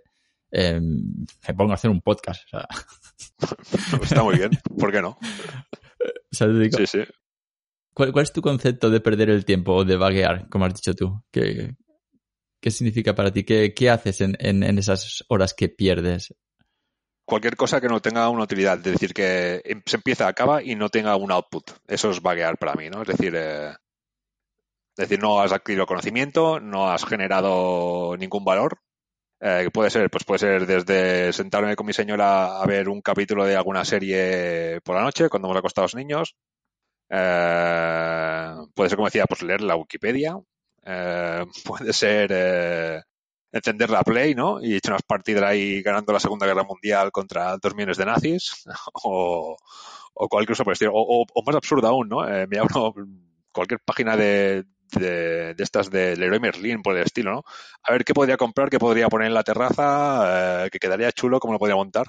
[0.50, 2.44] eh, me pongo a hacer un podcast.
[2.46, 2.68] O sea.
[4.02, 4.50] Está muy bien.
[4.78, 5.18] ¿Por qué no?
[6.58, 7.00] Digo, sí, sí.
[7.92, 10.94] ¿cuál, ¿Cuál es tu concepto de perder el tiempo o de vaguear, como has dicho
[10.94, 11.22] tú?
[11.30, 11.76] ¿Qué,
[12.60, 13.44] qué significa para ti?
[13.44, 16.34] ¿Qué, qué haces en, en, en esas horas que pierdes?
[17.24, 20.88] Cualquier cosa que no tenga una utilidad, es decir, que se empieza, acaba y no
[20.88, 21.70] tenga un output.
[21.86, 23.02] Eso es vaguear para mí, ¿no?
[23.02, 23.72] Es decir, eh,
[24.96, 28.78] decir, no has adquirido conocimiento, no has generado ningún valor.
[29.40, 33.44] Eh, puede ser, pues puede ser desde sentarme con mi señora a ver un capítulo
[33.44, 36.36] de alguna serie por la noche cuando hemos acostado a los niños.
[37.10, 40.36] Eh, puede ser, como decía, pues leer la Wikipedia.
[40.84, 43.04] Eh, puede ser
[43.52, 44.62] encender la Play, ¿no?
[44.62, 48.06] Y he hecho unas partidas ahí ganando la Segunda Guerra Mundial contra dos millones de
[48.06, 48.64] nazis
[49.04, 49.56] o,
[50.14, 50.92] o cualquier cosa por el estilo.
[50.94, 52.26] O, o, más absurdo aún, ¿no?
[52.26, 52.94] Eh, me abro
[53.52, 57.44] cualquier página de, de, de, estas de Leroy Merlin por el estilo, ¿no?
[57.82, 61.38] A ver qué podría comprar, qué podría poner en la terraza, eh, que quedaría chulo,
[61.38, 62.06] cómo lo podría montar.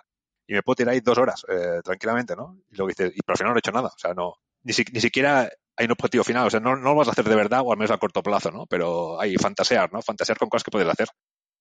[0.48, 2.58] Y me puedo tirar ahí dos horas, eh, tranquilamente, ¿no?
[2.70, 3.88] Y luego dices, y pero al final no he hecho nada.
[3.88, 6.48] O sea, no, ni, si, ni siquiera hay un objetivo final.
[6.48, 8.22] O sea, no, no lo vas a hacer de verdad o al menos a corto
[8.24, 8.66] plazo, ¿no?
[8.68, 10.02] Pero hay fantasear, ¿no?
[10.02, 11.08] Fantasear con cosas que puedes hacer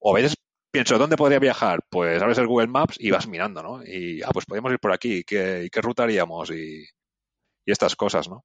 [0.03, 0.37] o a veces
[0.71, 1.81] pienso, ¿dónde podría viajar?
[1.91, 3.83] Pues abres el Google Maps y vas mirando, ¿no?
[3.85, 6.51] Y, ah, pues podríamos ir por aquí, ¿qué, qué ruta haríamos?
[6.51, 6.83] Y,
[7.65, 8.45] y estas cosas, ¿no?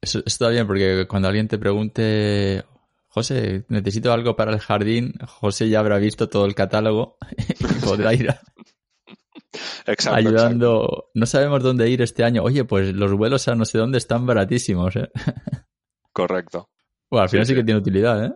[0.00, 2.64] Eso está bien, porque cuando alguien te pregunte,
[3.08, 7.16] José, necesito algo para el jardín, José ya habrá visto todo el catálogo
[7.60, 8.34] y podrá ir
[9.86, 10.82] Exacto, ayudando.
[10.84, 11.10] exacto.
[11.14, 12.42] No sabemos dónde ir este año.
[12.42, 15.10] Oye, pues los vuelos a no sé dónde están baratísimos, ¿eh?
[16.12, 16.68] Correcto.
[17.10, 17.56] Bueno, al Sí, final sí, sí.
[17.58, 18.34] que tiene utilidad, ¿eh?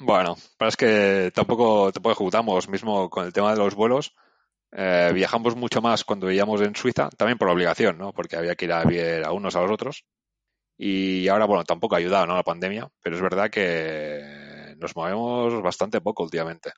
[0.00, 4.14] Bueno, pero es que tampoco, tampoco ejecutamos, mismo con el tema de los vuelos.
[4.72, 8.12] eh, viajamos mucho más cuando vivíamos en Suiza, también por obligación, ¿no?
[8.14, 10.04] Porque había que ir a ver a unos a los otros.
[10.78, 12.36] Y ahora, bueno, tampoco ha ayudado, ¿no?
[12.36, 16.72] La pandemia, pero es verdad que nos movemos bastante poco últimamente.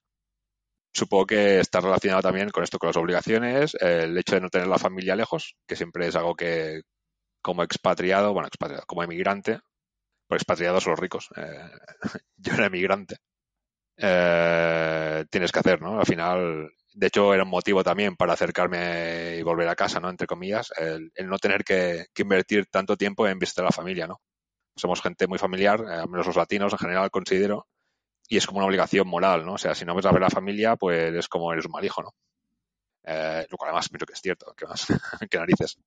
[0.94, 4.68] Supongo que está relacionado también con esto, con las obligaciones, el hecho de no tener
[4.68, 6.82] la familia lejos, que siempre es algo que,
[7.42, 9.60] como expatriado, bueno, expatriado, como emigrante,
[10.34, 11.28] expatriados los ricos.
[11.36, 11.70] eh,
[12.36, 13.18] yo era emigrante.
[13.96, 16.00] eh, tienes que hacer, ¿no?
[16.00, 20.10] Al final, de hecho, era un motivo también para acercarme y volver a casa, ¿no?
[20.10, 24.20] Entre comillas, el, no tener que, invertir tanto tiempo en visitar la familia, ¿no?
[24.76, 27.68] Somos gente muy familiar, eh, al menos los latinos en general considero,
[28.28, 29.54] y es como una obligación moral, ¿no?
[29.54, 31.84] O sea, si no ves a ver la familia, pues es como eres un mal
[31.84, 32.14] hijo, ¿no?
[33.04, 34.86] Lo cual además pienso que es cierto, que más,
[35.30, 35.78] que narices.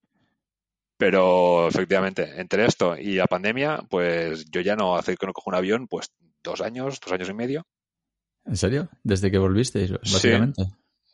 [0.98, 5.50] Pero efectivamente, entre esto y la pandemia, pues yo ya no hace que no cojo
[5.50, 6.12] un avión, pues
[6.44, 7.64] dos años, dos años y medio.
[8.46, 8.90] ¿En serio?
[9.04, 10.64] Desde que volvisteis, básicamente.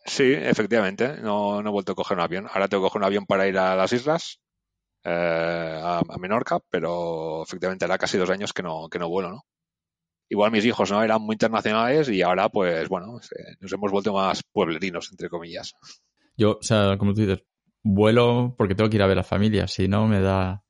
[0.06, 2.48] Sí, efectivamente, no, no he vuelto a coger un avión.
[2.52, 4.40] Ahora tengo que coger un avión para ir a las islas,
[5.04, 9.30] eh, a, a Menorca, pero efectivamente era casi dos años que no, que no vuelo,
[9.30, 9.46] ¿no?
[10.30, 13.20] Igual mis hijos no eran muy internacionales y ahora, pues bueno,
[13.60, 15.74] nos hemos vuelto más pueblerinos, entre comillas.
[16.38, 17.44] Yo, o sea, como tú dices,
[17.84, 19.68] vuelo porque tengo que ir a ver a la familia.
[19.68, 20.64] Si no, me da.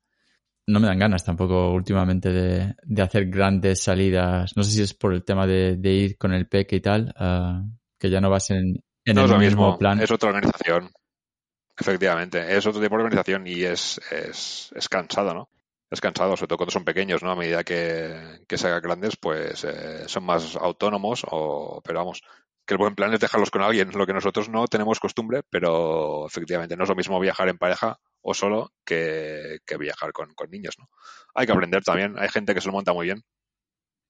[0.66, 4.52] No me dan ganas tampoco últimamente de, de hacer grandes salidas.
[4.56, 7.12] No sé si es por el tema de, de ir con el peque y tal,
[7.16, 7.64] ah,
[7.98, 10.00] que ya no vas en, en no el es lo mismo mismo, plan.
[10.00, 10.90] es otra organización.
[11.76, 15.48] Efectivamente, es otro tipo de organización y es, es, es cansado, ¿no?
[15.90, 17.32] Es cansado, sobre todo cuando son pequeños, ¿no?
[17.32, 22.22] A medida que, que se hagan grandes, pues eh, son más autónomos, o, pero vamos,
[22.66, 26.26] que el buen plan es dejarlos con alguien, lo que nosotros no tenemos costumbre, pero
[26.26, 30.50] efectivamente no es lo mismo viajar en pareja o solo que, que viajar con, con
[30.50, 30.88] niños, ¿no?
[31.34, 33.22] Hay que aprender también, hay gente que se lo monta muy bien,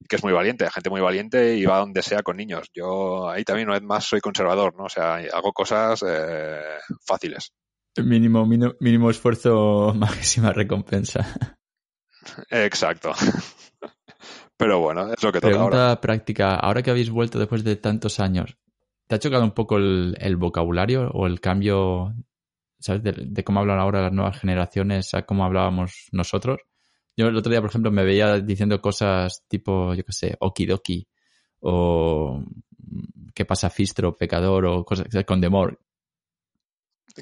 [0.09, 2.69] que es muy valiente, hay gente muy valiente y va donde sea con niños.
[2.75, 4.85] Yo ahí también una vez más soy conservador, ¿no?
[4.85, 7.53] O sea, hago cosas eh, fáciles.
[7.97, 11.27] Mínimo, mínimo, mínimo esfuerzo, máxima recompensa.
[12.51, 13.13] Exacto.
[14.63, 16.01] Pero bueno, es lo que toca Pregunta ahora.
[16.01, 16.55] práctica.
[16.55, 18.57] Ahora que habéis vuelto después de tantos años,
[19.09, 22.15] ¿te ha chocado un poco el, el vocabulario o el cambio,
[22.79, 23.03] ¿sabes?
[23.03, 26.59] De, de cómo hablan ahora las nuevas generaciones a cómo hablábamos nosotros.
[27.17, 31.07] Yo el otro día, por ejemplo, me veía diciendo cosas tipo, yo qué sé, okidoki
[31.61, 32.43] o
[33.35, 35.79] qué pasa fistro, pecador o cosas con demor.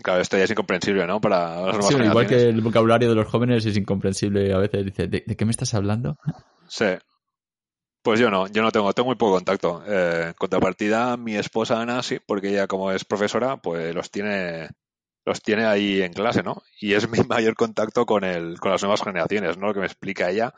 [0.02, 1.20] Claro, esto ya es incomprensible, ¿no?
[1.20, 4.84] Para las Sí, igual que el vocabulario de los jóvenes es incomprensible a veces.
[4.84, 6.16] Dice, ¿de, de qué me estás hablando?
[6.68, 6.84] Sí.
[8.02, 9.82] Pues yo no, yo no tengo, tengo muy poco contacto.
[9.86, 14.68] Eh, contrapartida, mi esposa Ana sí, porque ella como es profesora, pues los tiene,
[15.26, 16.62] los tiene ahí en clase, ¿no?
[16.80, 19.68] Y es mi mayor contacto con el, con las nuevas generaciones, ¿no?
[19.68, 20.54] Lo que me explica ella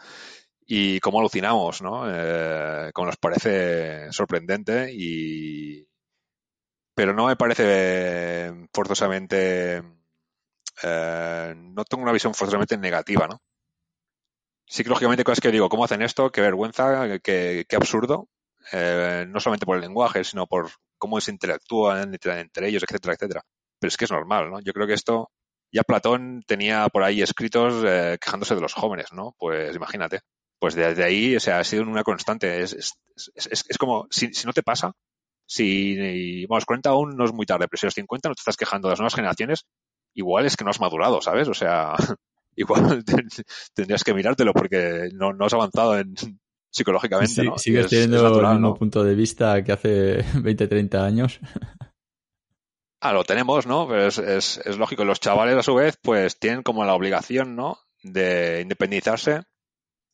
[0.67, 2.05] y cómo alucinamos, ¿no?
[2.09, 5.87] Eh, cómo nos parece sorprendente y,
[6.95, 9.83] pero no me parece forzosamente,
[10.83, 13.41] eh, no tengo una visión forzosamente negativa, ¿no?
[14.73, 16.33] Sí que lógicamente cosas que digo, ¿cómo hacen esto?
[16.33, 18.31] Qué vergüenza, qué, qué absurdo.
[18.73, 23.43] Eh, no solamente por el lenguaje, sino por cómo se interactúan entre, ellos, etcétera, etcétera.
[23.79, 24.61] Pero es que es normal, ¿no?
[24.61, 25.31] Yo creo que esto,
[25.71, 29.35] ya Platón tenía por ahí escritos eh, quejándose de los jóvenes, ¿no?
[29.39, 30.21] Pues imagínate.
[30.59, 32.63] Pues desde ahí, o sea, ha sido una constante.
[32.63, 32.95] Es, es,
[33.69, 34.93] es, como, si, no te pasa,
[35.45, 38.41] si, bueno, los 40 aún no es muy tarde, pero si los 50 no te
[38.41, 39.67] estás quejando de las nuevas generaciones,
[40.15, 41.47] igual es que no has madurado, ¿sabes?
[41.49, 41.93] O sea,
[42.57, 43.05] igual
[43.75, 46.15] tendrías que mirártelo porque no, no has avanzado en,
[46.73, 47.59] psicológicamente, sí, ¿no?
[47.59, 48.75] Sigues es, teniendo es natural, el mismo ¿no?
[48.75, 51.41] punto de vista que hace 20, 30 años.
[53.01, 53.87] Ah, lo tenemos, ¿no?
[53.89, 55.05] Pero es, es, es, lógico.
[55.05, 57.79] Los chavales, a su vez, pues tienen como la obligación, ¿no?
[58.03, 59.43] De independizarse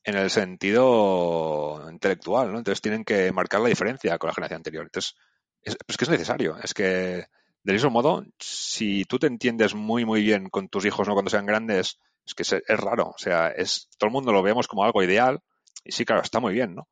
[0.04, 2.58] en el sentido intelectual, ¿no?
[2.58, 4.84] Entonces tienen que marcar la diferencia con la generación anterior.
[4.84, 5.14] Entonces,
[5.62, 6.56] es, es que es necesario.
[6.62, 7.26] Es que,
[7.62, 11.12] del mismo modo, si tú te entiendes muy, muy bien con tus hijos, ¿no?
[11.12, 13.08] Cuando sean grandes, es que es, es raro.
[13.08, 15.40] O sea, es, todo el mundo lo vemos como algo ideal.
[15.84, 16.88] Y sí, claro, está muy bien, ¿no?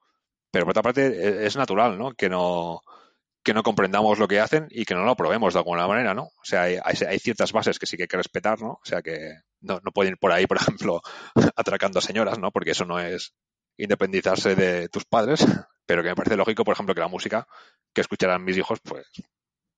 [0.50, 2.12] Pero por otra parte, es natural, ¿no?
[2.12, 2.80] Que no,
[3.44, 6.24] que no comprendamos lo que hacen y que no lo aprobemos de alguna manera, ¿no?
[6.24, 8.72] O sea, hay, hay, ciertas bases que sí que hay que respetar, ¿no?
[8.72, 11.02] O sea, que no, no, pueden ir por ahí, por ejemplo,
[11.56, 12.50] atracando a señoras, ¿no?
[12.50, 13.34] Porque eso no es
[13.76, 15.44] independizarse de tus padres.
[15.86, 17.46] pero que me parece lógico, por ejemplo, que la música
[17.92, 19.06] que escucharán mis hijos, pues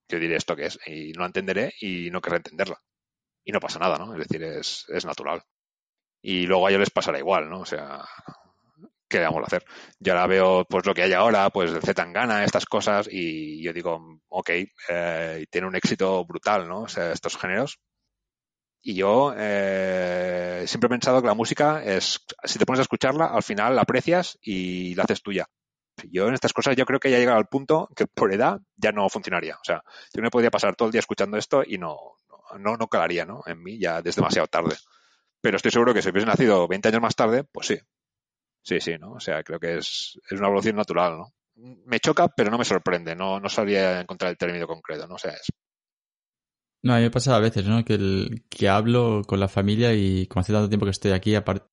[0.08, 2.80] yo diré esto que es y no entenderé y no querré entenderla.
[3.48, 4.12] Y no pasa nada, ¿no?
[4.12, 5.42] Es decir, es, es natural.
[6.20, 7.60] Y luego a ellos les pasará igual, ¿no?
[7.60, 8.04] O sea,
[9.08, 9.64] ¿qué vamos a hacer?
[9.98, 13.72] Yo ahora veo pues lo que hay ahora, pues Z gana estas cosas, y yo
[13.72, 14.50] digo, ok,
[14.90, 16.82] eh, tiene un éxito brutal, ¿no?
[16.82, 17.78] O sea, estos géneros.
[18.82, 23.28] Y yo eh, siempre he pensado que la música es, si te pones a escucharla,
[23.28, 25.46] al final la aprecias y la haces tuya.
[26.12, 28.92] Yo en estas cosas yo creo que ya llegado al punto que por edad ya
[28.92, 29.54] no funcionaría.
[29.54, 29.82] O sea,
[30.12, 31.96] yo me podría pasar todo el día escuchando esto y no,
[32.58, 33.42] no, no calaría, ¿no?
[33.46, 34.76] En mí ya desde demasiado tarde.
[35.40, 37.78] Pero estoy seguro que si hubiese nacido 20 años más tarde, pues sí,
[38.68, 39.12] Sí, sí, ¿no?
[39.12, 41.34] O sea, creo que es, es una evolución natural, ¿no?
[41.86, 45.14] Me choca, pero no me sorprende, no, no sabría encontrar el término concreto, ¿no?
[45.14, 45.50] O sea, es...
[46.82, 47.82] No, a mí me pasa a veces, ¿no?
[47.82, 51.34] Que, el, que hablo con la familia y como hace tanto tiempo que estoy aquí,
[51.34, 51.66] aparte,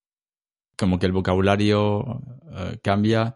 [0.77, 3.35] como que el vocabulario uh, cambia,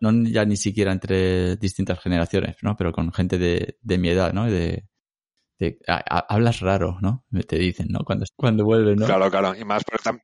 [0.00, 2.76] no ya ni siquiera entre distintas generaciones, ¿no?
[2.76, 4.46] Pero con gente de, de mi edad, ¿no?
[4.46, 4.88] De,
[5.86, 7.24] a, a, hablas raro, ¿no?
[7.46, 8.00] Te dicen, ¿no?
[8.04, 9.06] Cuando, cuando vuelves, ¿no?
[9.06, 9.54] Claro, claro.
[9.54, 10.18] Y más, pero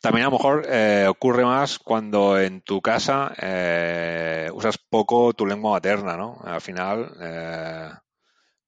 [0.00, 5.46] también a lo mejor eh, ocurre más cuando en tu casa eh, usas poco tu
[5.46, 6.38] lengua materna, ¿no?
[6.44, 7.90] Al final, eh,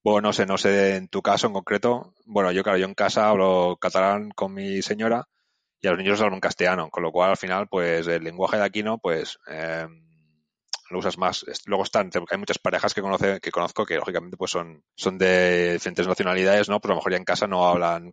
[0.02, 2.14] bueno, no sé, no sé en tu caso en concreto.
[2.26, 5.28] Bueno, yo claro, yo en casa hablo catalán con mi señora
[5.81, 8.64] y a los niños hablan castellano, con lo cual al final, pues el lenguaje de
[8.64, 8.98] aquí, ¿no?
[8.98, 9.87] Pues eh,
[10.90, 11.44] lo usas más.
[11.66, 15.74] Luego están, hay muchas parejas que conoce, que conozco que lógicamente pues son, son de
[15.74, 16.81] diferentes nacionalidades, ¿no?
[16.81, 18.11] Pero a lo mejor ya en casa no hablan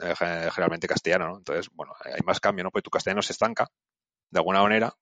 [0.00, 1.38] eh, generalmente castellano, ¿no?
[1.38, 2.70] Entonces, bueno, hay más cambio, ¿no?
[2.70, 3.68] Pues tu castellano se estanca
[4.30, 4.94] de alguna manera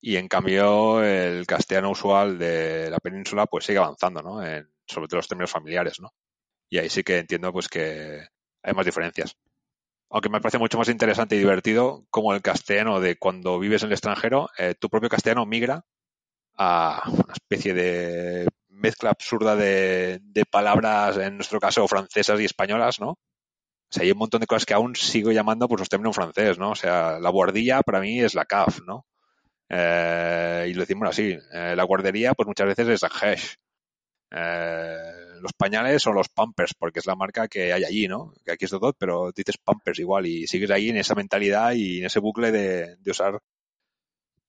[0.00, 4.42] y en cambio el castellano usual de la península pues sigue avanzando, ¿no?
[4.42, 6.12] En, sobre todo los términos familiares, ¿no?
[6.68, 8.26] Y ahí sí que entiendo pues que
[8.62, 9.36] hay más diferencias.
[10.10, 13.88] Aunque me parece mucho más interesante y divertido como el castellano de cuando vives en
[13.88, 15.84] el extranjero, eh, tu propio castellano migra
[16.62, 20.20] a una especie de mezcla absurda de,
[20.50, 23.12] palabras, en nuestro caso francesas y españolas, ¿no?
[23.12, 26.58] O sea, hay un montón de cosas que aún sigo llamando por los términos francés,
[26.58, 26.72] ¿no?
[26.72, 29.06] O sea, la guardilla para mí es la CAF, ¿no?
[29.70, 31.34] Eh, y lo decimos así.
[31.52, 33.56] Eh, la guardería, pues muchas veces es la Hesh.
[34.30, 34.96] Eh,
[35.40, 38.34] los pañales son los Pampers, porque es la marca que hay allí, ¿no?
[38.44, 42.00] Que aquí es todo, pero dices Pampers igual y sigues ahí en esa mentalidad y
[42.00, 43.40] en ese bucle de, de usar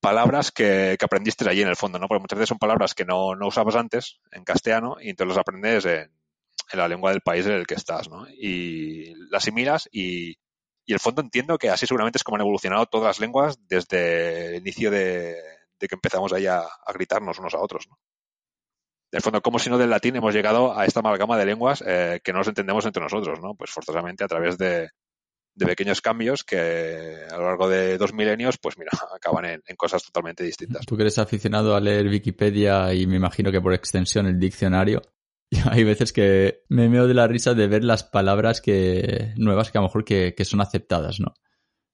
[0.01, 2.07] palabras que, que, aprendiste allí en el fondo, ¿no?
[2.07, 5.37] Porque muchas veces son palabras que no, no usabas antes en castellano y entonces los
[5.37, 6.11] aprendes en,
[6.73, 8.27] en la lengua del país en el que estás, ¿no?
[8.29, 10.37] Y la asimilas y,
[10.87, 14.55] el fondo entiendo que así seguramente es como han evolucionado todas las lenguas desde el
[14.55, 15.37] inicio de,
[15.79, 17.97] de que empezamos ahí a, a, gritarnos unos a otros, ¿no?
[19.09, 21.81] En el fondo, como si no del latín hemos llegado a esta amalgama de lenguas
[21.87, 23.55] eh, que no nos entendemos entre nosotros, ¿no?
[23.55, 24.89] Pues forzosamente a través de,
[25.61, 29.75] de pequeños cambios que a lo largo de dos milenios, pues mira, acaban en, en,
[29.75, 30.85] cosas totalmente distintas.
[30.85, 35.01] Tú que eres aficionado a leer Wikipedia y me imagino que por extensión el diccionario,
[35.69, 39.77] hay veces que me meo de la risa de ver las palabras que nuevas que
[39.77, 41.33] a lo mejor que, que son aceptadas, ¿no?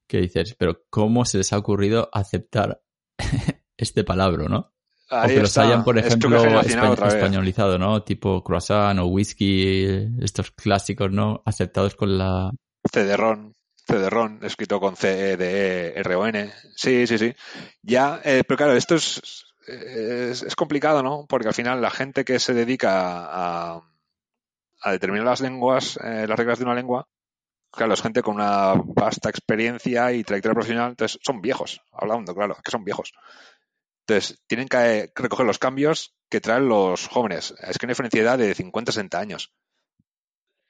[0.07, 2.81] Que dices, pero ¿cómo se les ha ocurrido aceptar
[3.77, 4.73] este palabra, no?
[5.09, 5.61] Ahí o que está.
[5.61, 8.03] los hayan, por ejemplo, espa españolizado, ¿no?
[8.03, 9.85] Tipo croissant o whisky,
[10.19, 11.41] estos clásicos, ¿no?
[11.45, 12.51] Aceptados con la...
[12.91, 13.53] CD-RON,
[13.87, 16.53] CD-RON, escrito con C-E-D-E-R-O-N.
[16.75, 17.33] Sí, sí, sí.
[17.81, 21.25] Ya, eh, pero claro, esto es, es, complicado, ¿no?
[21.27, 23.81] Porque al final la gente que se dedica a,
[24.81, 27.07] a determinar las lenguas, eh, las reglas de una lengua,
[27.71, 32.57] claro, es gente con una vasta experiencia y trayectoria profesional, entonces son viejos, hablando, claro,
[32.63, 33.13] que son viejos.
[34.07, 37.53] Entonces, tienen que recoger los cambios que traen los jóvenes.
[37.59, 39.53] Es que hay una diferencia de edad de 50, 60 años.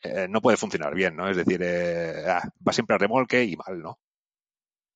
[0.03, 1.29] Eh, no puede funcionar bien, ¿no?
[1.29, 3.99] Es decir, eh, ah, va siempre a remolque y mal, ¿no?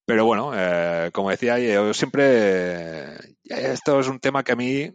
[0.05, 3.15] Pero bueno, eh, como decía, yo siempre.
[3.15, 4.91] Eh, esto es un tema que a mí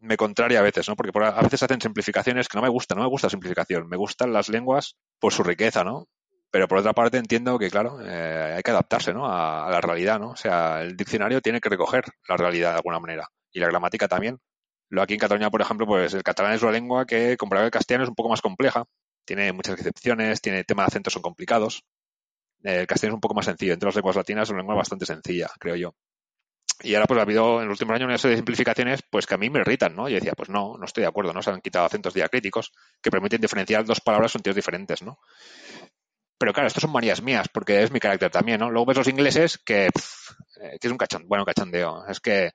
[0.00, 0.96] me contraria a veces, ¿no?
[0.96, 3.88] Porque por, a veces hacen simplificaciones que no me gusta, no me gusta simplificación.
[3.88, 6.08] Me gustan las lenguas por su riqueza, ¿no?
[6.50, 9.26] Pero por otra parte entiendo que, claro, eh, hay que adaptarse, ¿no?
[9.26, 10.32] A, a, la realidad, ¿no?
[10.32, 13.28] O sea, el diccionario tiene que recoger la realidad de alguna manera.
[13.52, 14.38] Y la gramática también.
[14.90, 17.70] Lo aquí en Cataluña, por ejemplo, pues el catalán es una lengua que, comparado el
[17.70, 18.84] castellano, es un poco más compleja.
[19.24, 21.84] Tiene muchas excepciones, tiene temas de acentos son complicados
[22.62, 23.72] el castellano es un poco más sencillo.
[23.72, 25.94] Entre las lenguas latinas es una lengua bastante sencilla, creo yo.
[26.82, 29.34] Y ahora pues ha habido en los últimos años una serie de simplificaciones pues que
[29.34, 30.08] a mí me irritan, ¿no?
[30.08, 31.42] Y decía, pues no, no estoy de acuerdo, ¿no?
[31.42, 35.18] Se han quitado acentos diacríticos que permiten diferenciar dos palabras sentidos diferentes, ¿no?
[36.38, 38.70] Pero claro, esto son manías mías, porque es mi carácter también, ¿no?
[38.70, 40.32] Luego ves los ingleses que, pff,
[40.80, 42.04] que es un cachón, bueno, cachondeo.
[42.08, 42.50] Es que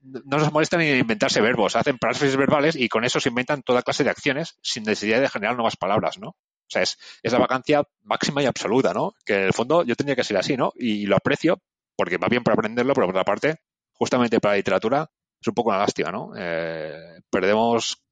[0.00, 3.82] no nos molestan ni inventarse verbos, hacen frases verbales y con eso se inventan toda
[3.82, 6.28] clase de acciones sin necesidad de generar nuevas palabras, ¿no?
[6.28, 9.14] O sea, es, es la vacancia máxima y absoluta, ¿no?
[9.24, 10.72] Que en el fondo yo tendría que ser así, ¿no?
[10.76, 11.60] Y, y lo aprecio
[11.96, 13.56] porque va bien para aprenderlo, pero por otra parte,
[13.92, 16.32] justamente para la literatura, es un poco una lástima, ¿no?
[16.36, 18.02] Eh, perdemos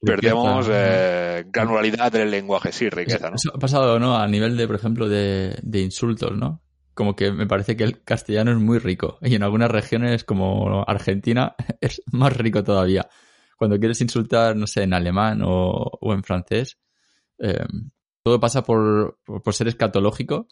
[0.00, 3.36] perdemos eh, granularidad del lenguaje, sí, riqueza, ¿no?
[3.36, 4.16] Eso ha pasado, ¿no?
[4.16, 6.62] A nivel de, por ejemplo, de, de insultos, ¿no?
[6.98, 10.82] Como que me parece que el castellano es muy rico y en algunas regiones como
[10.84, 13.08] Argentina es más rico todavía.
[13.56, 16.76] Cuando quieres insultar, no sé, en alemán o, en francés,
[17.38, 17.64] eh,
[18.24, 20.48] todo pasa por, por ser escatológico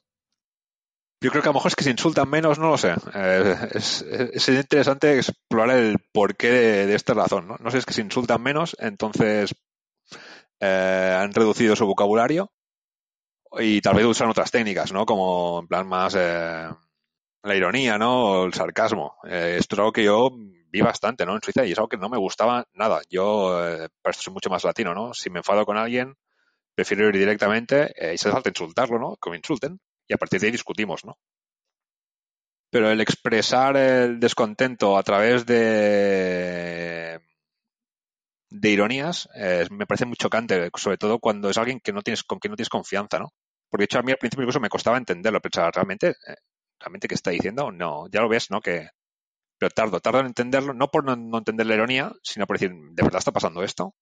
[1.20, 2.94] yo creo que a lo mejor es que se insultan menos, no lo sé.
[3.14, 7.48] Eh, es, es, interesante explorar el porqué de, de, esta razón.
[7.48, 7.56] ¿no?
[7.58, 9.52] no sé, es que se insultan menos, entonces
[10.60, 12.52] eh, han reducido su vocabulario
[13.58, 15.06] y tal vez usan otras técnicas, ¿no?
[15.06, 16.68] Como en plan más eh,
[17.42, 18.24] la ironía, ¿no?
[18.24, 19.16] O el sarcasmo.
[19.24, 20.30] Eh, esto es algo que yo
[20.68, 21.34] vi bastante, ¿no?
[21.34, 23.00] En Suiza y es algo que no me gustaba nada.
[23.10, 25.14] Yo, eh, para esto soy mucho más latino, ¿no?
[25.14, 26.14] Si me enfado con alguien,
[26.74, 29.16] prefiero ir directamente y se falta insultarlo, ¿no?
[29.16, 31.18] Que me insulten y a partir de ahí discutimos, ¿no?
[32.70, 37.20] Pero el expresar el descontento a través de
[38.50, 42.22] de ironías eh, me parece muy chocante, sobre todo cuando es alguien que no tienes
[42.24, 43.32] con quien no tienes confianza, ¿no?
[43.68, 46.36] Porque de hecho a mí al principio incluso me costaba entenderlo, pensaba realmente eh,
[46.80, 48.60] realmente qué está diciendo, no, ya lo ves, ¿no?
[48.60, 48.88] Que
[49.58, 53.02] pero tardo, tardo en entenderlo, no por no, entender la ironía, sino por decir, ¿de
[53.02, 53.94] verdad está pasando esto?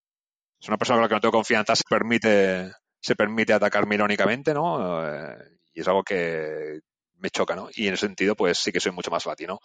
[0.61, 4.55] Es una persona con la que no tengo confianza, se permite se permite atacarme irónicamente,
[4.55, 5.07] ¿no?
[5.07, 5.37] Eh,
[5.75, 6.81] y es algo que
[7.19, 7.69] me choca, ¿no?
[7.75, 9.61] Y en ese sentido, pues sí que soy mucho más latino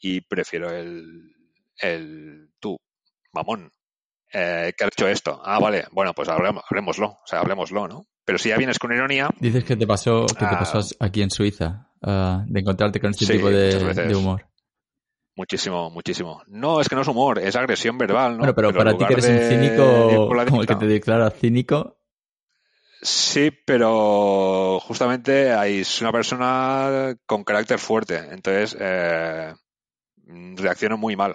[0.00, 1.32] y prefiero el,
[1.78, 2.76] el tú,
[3.32, 3.72] mamón,
[4.32, 5.40] eh, que has hecho esto.
[5.44, 8.06] Ah, vale, bueno, pues hablemoslo, o sea, hablemoslo, ¿no?
[8.24, 9.28] Pero si ya vienes con ironía...
[9.40, 13.10] Dices que te pasó, que te pasó ah, aquí en Suiza, uh, de encontrarte con
[13.10, 14.46] este sí, tipo de, de, humor.
[15.34, 16.42] Muchísimo, muchísimo.
[16.46, 18.38] No, es que no es humor, es agresión verbal, ¿no?
[18.38, 21.96] Bueno, pero, pero para ti que eres un cínico, como el que te declara cínico,
[23.04, 29.52] Sí, pero justamente hay, es una persona con carácter fuerte, entonces eh,
[30.54, 31.34] reacciono muy mal.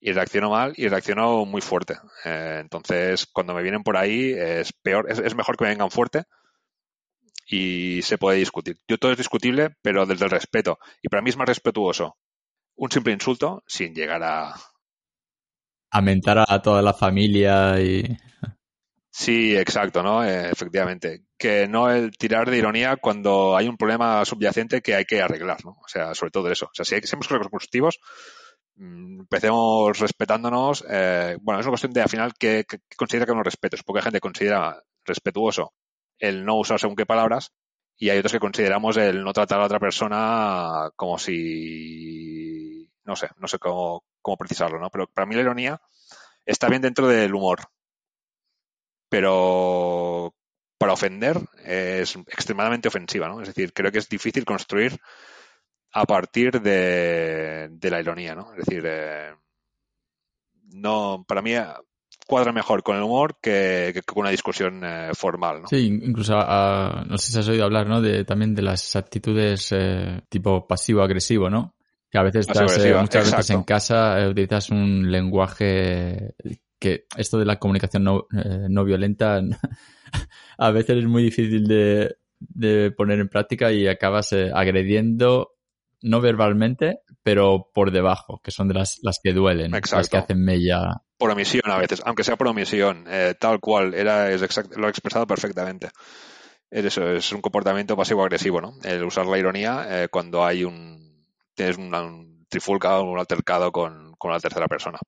[0.00, 1.98] Y reacciono mal y reacciono muy fuerte.
[2.24, 5.90] Eh, entonces, cuando me vienen por ahí, es peor, es, es, mejor que me vengan
[5.90, 6.24] fuerte
[7.46, 8.78] y se puede discutir.
[8.88, 10.78] Yo todo es discutible, pero desde el respeto.
[11.02, 12.16] Y para mí es más respetuoso
[12.80, 14.54] un simple insulto sin llegar a.
[15.92, 18.16] A mentar a toda la familia y.
[19.10, 20.24] Sí, exacto, ¿no?
[20.24, 21.24] Eh, efectivamente.
[21.36, 25.64] Que no el tirar de ironía cuando hay un problema subyacente que hay que arreglar,
[25.64, 25.72] ¿no?
[25.72, 26.66] O sea, sobre todo eso.
[26.66, 27.18] O sea, si hay que ser
[27.50, 28.39] positivos, mmm,
[28.80, 30.84] empecemos respetándonos.
[30.88, 33.76] Eh, bueno, es una cuestión de al final que, que, que considera que uno respeto.
[33.76, 35.72] Es poca gente considera respetuoso
[36.18, 37.52] el no usar según qué palabras
[37.96, 43.28] y hay otros que consideramos el no tratar a otra persona como si no sé,
[43.38, 44.90] no sé cómo, cómo precisarlo, ¿no?
[44.90, 45.80] Pero para mí la ironía
[46.44, 47.60] está bien dentro del humor
[49.10, 50.34] pero
[50.78, 53.42] para ofender es extremadamente ofensiva, ¿no?
[53.42, 54.98] Es decir, creo que es difícil construir
[55.92, 58.52] a partir de, de la ironía, ¿no?
[58.52, 59.34] Es decir, eh,
[60.72, 61.52] no, para mí
[62.26, 65.68] cuadra mejor con el humor que, que con una discusión eh, formal, ¿no?
[65.68, 68.00] Sí, incluso uh, no sé si has oído hablar, ¿no?
[68.00, 71.74] De también de las actitudes eh, tipo pasivo-agresivo, ¿no?
[72.08, 73.36] Que a veces estás, eh, muchas Exacto.
[73.36, 76.34] veces en casa eh, utilizas un lenguaje
[76.80, 79.40] que esto de la comunicación no, eh, no violenta
[80.58, 85.52] a veces es muy difícil de, de poner en práctica y acabas eh, agrediendo
[86.02, 89.96] no verbalmente, pero por debajo, que son de las, las que duelen, Exacto.
[89.96, 91.02] las que hacen mella.
[91.18, 94.86] Por omisión a veces, aunque sea por omisión, eh, tal cual, era, es exact, lo
[94.86, 95.90] ha expresado perfectamente.
[96.70, 98.74] Es eso, es un comportamiento pasivo-agresivo, ¿no?
[98.84, 103.72] El usar la ironía eh, cuando hay un, tienes un, un trifulca o un altercado
[103.72, 104.98] con, con la tercera persona.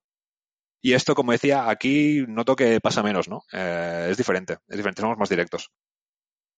[0.84, 3.44] Y esto, como decía, aquí noto que pasa menos, ¿no?
[3.52, 5.70] Eh, es diferente, es diferente, somos más directos.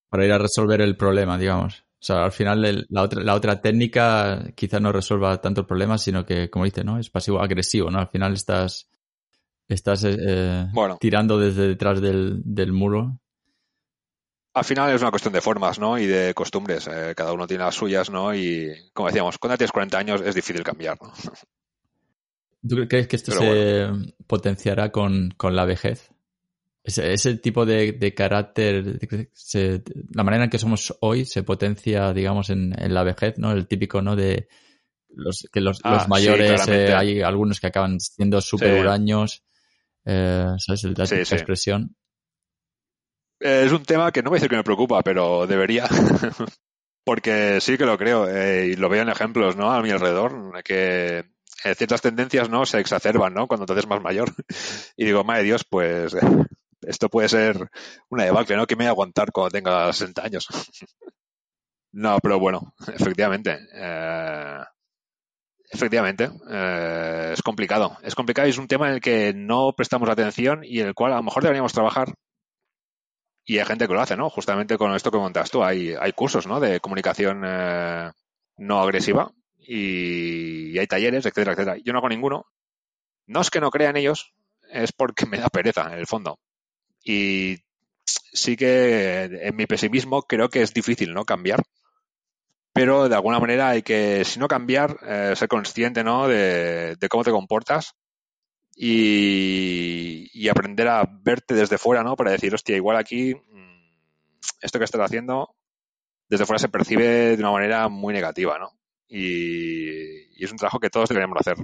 [0.08, 1.84] Para ir a resolver el problema, digamos.
[2.04, 5.66] O sea, al final el, la, otra, la otra técnica quizá no resuelva tanto el
[5.66, 6.98] problema, sino que, como dice, ¿no?
[6.98, 7.98] Es pasivo-agresivo, ¿no?
[7.98, 8.90] Al final estás,
[9.68, 10.98] estás eh, bueno.
[11.00, 13.18] tirando desde detrás del, del, muro.
[14.52, 15.98] Al final es una cuestión de formas, ¿no?
[15.98, 16.86] Y de costumbres.
[16.88, 18.34] Eh, cada uno tiene las suyas, ¿no?
[18.34, 21.10] Y, como decíamos, cuando tienes 40 años es difícil cambiar, ¿no?
[22.68, 24.06] ¿Tú crees que esto Pero se bueno.
[24.26, 26.10] potenciará con, con, la vejez?
[26.84, 29.00] Ese, ese tipo de, de carácter,
[29.32, 29.82] se,
[30.12, 33.52] la manera en que somos hoy se potencia, digamos, en, en, la vejez, ¿no?
[33.52, 34.14] El típico, ¿no?
[34.16, 34.48] De
[35.08, 39.44] los, que los, ah, los mayores, sí, eh, hay algunos que acaban siendo súper huraños,
[40.04, 40.84] eh, ¿sabes?
[40.84, 41.34] La, sí, sí.
[41.34, 41.96] expresión.
[43.40, 45.86] Es un tema que no voy a decir que me preocupa, pero debería.
[47.04, 49.70] Porque sí que lo creo, eh, y lo veo en ejemplos, ¿no?
[49.72, 51.24] A mi alrededor, que
[51.64, 53.46] eh, ciertas tendencias no se exacerban, ¿no?
[53.46, 54.34] Cuando te haces más mayor.
[54.96, 56.14] Y digo, madre Dios, pues
[56.86, 57.68] esto puede ser
[58.08, 58.66] una debacle, ¿no?
[58.66, 60.46] Que me voy a aguantar cuando tenga 60 años.
[61.92, 63.58] no, pero bueno, efectivamente.
[63.72, 64.58] Eh,
[65.74, 67.98] Efectivamente, eh, es complicado.
[68.02, 70.94] Es complicado y es un tema en el que no prestamos atención y en el
[70.94, 72.14] cual a lo mejor deberíamos trabajar.
[73.44, 74.30] Y hay gente que lo hace, ¿no?
[74.30, 75.64] Justamente con esto que montas tú.
[75.64, 76.60] Hay, hay cursos, ¿no?
[76.60, 78.10] De comunicación eh,
[78.56, 81.76] no agresiva y, hay talleres, etcétera, etcétera.
[81.84, 82.46] Yo no hago ninguno.
[83.26, 84.32] No es que no crea en ellos,
[84.70, 86.38] es porque me da pereza, en el fondo.
[87.04, 87.58] Y
[88.06, 91.24] sí que en mi pesimismo creo que es difícil, ¿no?
[91.24, 91.62] Cambiar
[92.74, 96.26] pero de alguna manera hay que, si no cambiar, eh, ser consciente ¿no?
[96.26, 97.94] de, cómo te comportas
[98.74, 102.16] y, aprender a verte desde fuera, ¿no?
[102.16, 103.88] Para decir, hostia, igual aquí mm,
[104.60, 105.54] esto que estás haciendo
[106.28, 108.70] desde fuera se percibe de una manera muy negativa, ¿no?
[109.08, 111.56] Y, es un trabajo que todos deberíamos hacer.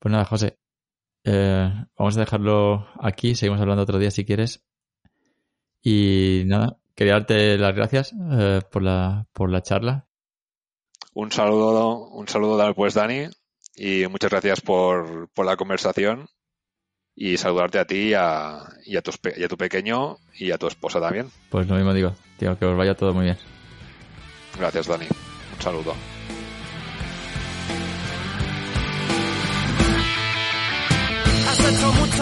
[0.00, 0.58] Pues nada, José,
[1.24, 4.64] eh, vamos a dejarlo aquí, seguimos hablando otro día si quieres.
[5.82, 10.08] Y nada, quería darte las gracias eh, por, la, por la charla
[11.18, 13.26] un saludo, un saludo pues Dani
[13.74, 16.28] y muchas gracias por, por la conversación
[17.16, 20.58] y saludarte a ti y a, y, a tu, y a tu pequeño y a
[20.58, 21.28] tu esposa también.
[21.50, 23.38] Pues lo mismo digo, tío, que os vaya todo muy bien.
[24.56, 26.17] Gracias Dani, un saludo.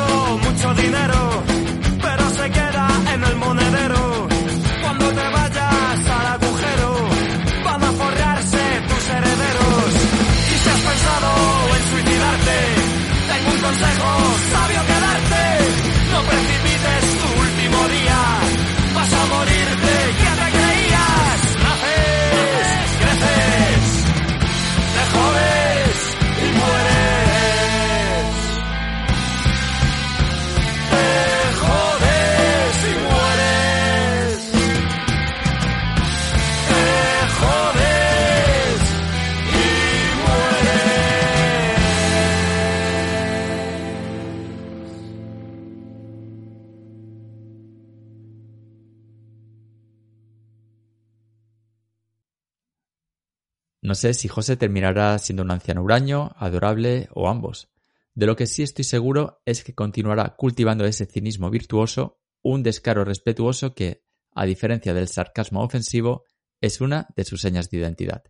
[0.02, 1.42] Mucho, dinero,
[2.02, 4.05] pero se queda en el monedero.
[53.86, 57.70] No sé si José terminará siendo un anciano huraño, adorable o ambos.
[58.14, 63.04] De lo que sí estoy seguro es que continuará cultivando ese cinismo virtuoso, un descaro
[63.04, 64.02] respetuoso que,
[64.34, 66.24] a diferencia del sarcasmo ofensivo,
[66.60, 68.24] es una de sus señas de identidad.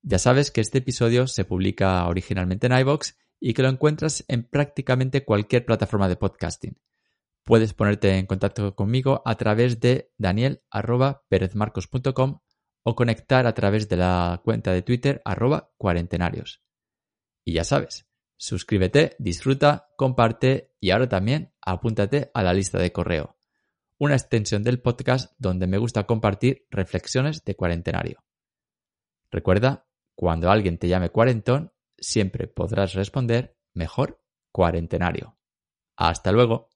[0.00, 4.44] Ya sabes que este episodio se publica originalmente en iVoox y que lo encuentras en
[4.44, 6.80] prácticamente cualquier plataforma de podcasting.
[7.44, 12.40] Puedes ponerte en contacto conmigo a través de daniel.perezmarcos.com
[12.88, 16.62] o conectar a través de la cuenta de Twitter arroba cuarentenarios.
[17.44, 18.08] Y ya sabes,
[18.38, 23.36] suscríbete, disfruta, comparte y ahora también apúntate a la lista de correo,
[23.98, 28.24] una extensión del podcast donde me gusta compartir reflexiones de cuarentenario.
[29.30, 35.36] Recuerda, cuando alguien te llame cuarentón, siempre podrás responder mejor cuarentenario.
[35.94, 36.70] Hasta luego.